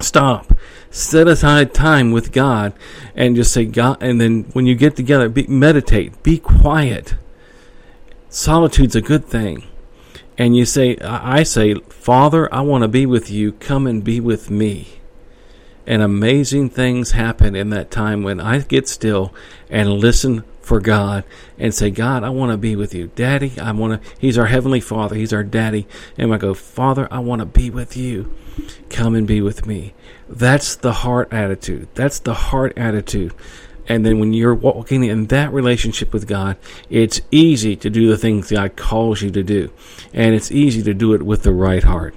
stop. 0.01 0.53
Set 0.91 1.29
aside 1.29 1.75
time 1.75 2.13
with 2.13 2.33
God 2.33 2.73
and 3.15 3.37
just 3.37 3.53
say, 3.53 3.65
God, 3.65 4.03
and 4.03 4.21
then 4.21 4.45
when 4.53 4.67
you 4.67 4.75
get 4.75 4.97
together, 4.97 5.29
be, 5.29 5.47
meditate, 5.47 6.23
be 6.23 6.39
quiet. 6.39 7.15
Solitude's 8.29 8.97
a 8.97 9.03
good 9.03 9.25
thing. 9.25 9.65
And 10.37 10.57
you 10.57 10.65
say, 10.65 10.97
I 10.99 11.43
say, 11.43 11.75
Father, 11.75 12.53
I 12.55 12.61
want 12.61 12.83
to 12.83 12.89
be 12.89 13.07
with 13.07 13.31
you. 13.31 13.53
Come 13.53 13.87
and 13.87 14.05
be 14.05 14.21
with 14.21 14.51
me 14.51 14.99
and 15.89 16.03
amazing 16.03 16.69
things 16.69 17.13
happen 17.13 17.57
in 17.57 17.71
that 17.71 17.91
time 17.91 18.23
when 18.23 18.39
I 18.39 18.59
get 18.59 18.87
still 18.87 19.33
and 19.71 19.91
listen 19.91 20.45
for 20.69 20.81
God 20.81 21.25
and 21.59 21.75
say, 21.75 21.91
God, 21.91 22.23
I 22.23 22.29
want 22.29 22.53
to 22.53 22.59
be 22.59 22.77
with 22.77 22.95
you. 22.95 23.11
Daddy, 23.17 23.53
I 23.59 23.73
want 23.73 24.03
to, 24.03 24.11
He's 24.19 24.37
our 24.37 24.47
Heavenly 24.47 24.81
Father. 24.81 25.17
He's 25.17 25.33
our 25.33 25.43
Daddy. 25.43 25.89
And 26.19 26.33
I 26.33 26.37
go, 26.37 26.53
Father, 26.53 27.09
I 27.11 27.21
want 27.21 27.41
to 27.41 27.47
be 27.47 27.71
with 27.71 27.97
you. 27.97 28.33
Come 28.91 29.15
and 29.15 29.27
be 29.27 29.41
with 29.41 29.67
me. 29.67 29.95
That's 30.29 30.77
the 30.77 30.93
heart 30.93 31.33
attitude. 31.33 31.89
That's 31.95 32.19
the 32.19 32.35
heart 32.35 32.77
attitude. 32.77 33.33
And 33.89 34.05
then 34.05 34.19
when 34.19 34.35
you're 34.35 34.55
walking 34.55 35.03
in 35.05 35.29
that 35.29 35.51
relationship 35.53 36.13
with 36.13 36.27
God, 36.27 36.59
it's 36.91 37.23
easy 37.31 37.75
to 37.77 37.89
do 37.89 38.07
the 38.09 38.19
things 38.19 38.51
God 38.51 38.77
calls 38.77 39.23
you 39.23 39.31
to 39.31 39.43
do. 39.43 39.73
And 40.13 40.35
it's 40.35 40.53
easy 40.53 40.83
to 40.83 40.93
do 40.93 41.15
it 41.15 41.23
with 41.23 41.45
the 41.45 41.53
right 41.53 41.83
heart. 41.83 42.15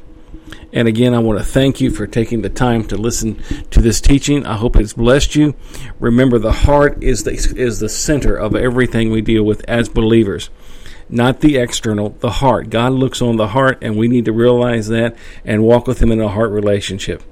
And 0.73 0.87
again, 0.87 1.13
I 1.13 1.19
want 1.19 1.39
to 1.39 1.45
thank 1.45 1.81
you 1.81 1.91
for 1.91 2.07
taking 2.07 2.41
the 2.41 2.49
time 2.49 2.85
to 2.85 2.97
listen 2.97 3.41
to 3.71 3.81
this 3.81 3.99
teaching. 3.99 4.45
I 4.45 4.55
hope 4.55 4.75
it's 4.75 4.93
blessed 4.93 5.35
you. 5.35 5.55
Remember, 5.99 6.39
the 6.39 6.51
heart 6.51 7.03
is 7.03 7.23
the, 7.23 7.31
is 7.31 7.79
the 7.79 7.89
center 7.89 8.35
of 8.35 8.55
everything 8.55 9.11
we 9.11 9.21
deal 9.21 9.43
with 9.43 9.63
as 9.67 9.89
believers, 9.89 10.49
not 11.09 11.41
the 11.41 11.57
external, 11.57 12.11
the 12.19 12.31
heart. 12.31 12.69
God 12.69 12.93
looks 12.93 13.21
on 13.21 13.35
the 13.35 13.49
heart, 13.49 13.79
and 13.81 13.97
we 13.97 14.07
need 14.07 14.25
to 14.25 14.31
realize 14.31 14.87
that 14.87 15.15
and 15.43 15.63
walk 15.63 15.87
with 15.87 16.01
Him 16.01 16.11
in 16.11 16.21
a 16.21 16.29
heart 16.29 16.51
relationship. 16.51 17.23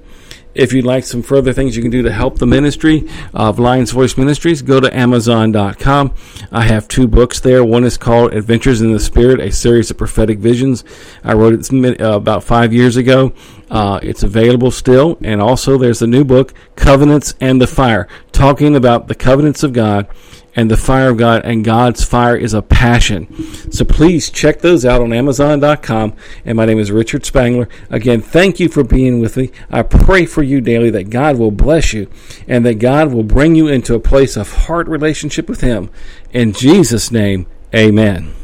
If 0.54 0.72
you'd 0.72 0.84
like 0.84 1.04
some 1.04 1.22
further 1.22 1.52
things 1.52 1.76
you 1.76 1.82
can 1.82 1.92
do 1.92 2.02
to 2.02 2.12
help 2.12 2.38
the 2.38 2.46
ministry 2.46 3.08
of 3.32 3.58
Lions 3.60 3.92
Voice 3.92 4.16
Ministries, 4.16 4.62
go 4.62 4.80
to 4.80 4.96
Amazon.com. 4.96 6.14
I 6.50 6.62
have 6.62 6.88
two 6.88 7.06
books 7.06 7.38
there. 7.38 7.64
One 7.64 7.84
is 7.84 7.96
called 7.96 8.34
Adventures 8.34 8.80
in 8.80 8.92
the 8.92 8.98
Spirit, 8.98 9.40
a 9.40 9.52
series 9.52 9.90
of 9.90 9.98
prophetic 9.98 10.40
visions. 10.40 10.82
I 11.22 11.34
wrote 11.34 11.54
it 11.54 12.00
uh, 12.00 12.16
about 12.16 12.42
five 12.42 12.72
years 12.72 12.96
ago. 12.96 13.32
Uh, 13.70 14.00
it's 14.02 14.24
available 14.24 14.72
still. 14.72 15.16
And 15.22 15.40
also, 15.40 15.78
there's 15.78 16.02
a 16.02 16.06
new 16.06 16.24
book, 16.24 16.52
Covenants 16.74 17.34
and 17.40 17.60
the 17.60 17.68
Fire, 17.68 18.08
talking 18.32 18.74
about 18.74 19.06
the 19.06 19.14
covenants 19.14 19.62
of 19.62 19.72
God 19.72 20.08
and 20.56 20.70
the 20.70 20.76
fire 20.76 21.10
of 21.10 21.16
God, 21.16 21.42
and 21.44 21.64
God's 21.64 22.04
fire 22.04 22.36
is 22.36 22.54
a 22.54 22.62
passion. 22.62 23.32
So 23.70 23.84
please 23.84 24.30
check 24.30 24.60
those 24.60 24.84
out 24.84 25.00
on 25.00 25.12
Amazon.com. 25.12 26.14
And 26.44 26.56
my 26.56 26.66
name 26.66 26.78
is 26.78 26.90
Richard 26.90 27.24
Spangler. 27.24 27.68
Again, 27.88 28.20
thank 28.20 28.60
you 28.60 28.68
for 28.68 28.84
being 28.84 29.20
with 29.20 29.36
me. 29.36 29.50
I 29.70 29.82
pray 29.82 30.26
for 30.26 30.42
you 30.42 30.60
daily 30.60 30.90
that 30.90 31.10
God 31.10 31.38
will 31.38 31.50
bless 31.50 31.92
you 31.92 32.08
and 32.48 32.64
that 32.66 32.78
God 32.78 33.12
will 33.12 33.22
bring 33.22 33.54
you 33.54 33.68
into 33.68 33.94
a 33.94 34.00
place 34.00 34.36
of 34.36 34.52
heart 34.66 34.88
relationship 34.88 35.48
with 35.48 35.60
Him. 35.60 35.90
In 36.32 36.52
Jesus' 36.52 37.10
name, 37.10 37.46
amen. 37.74 38.34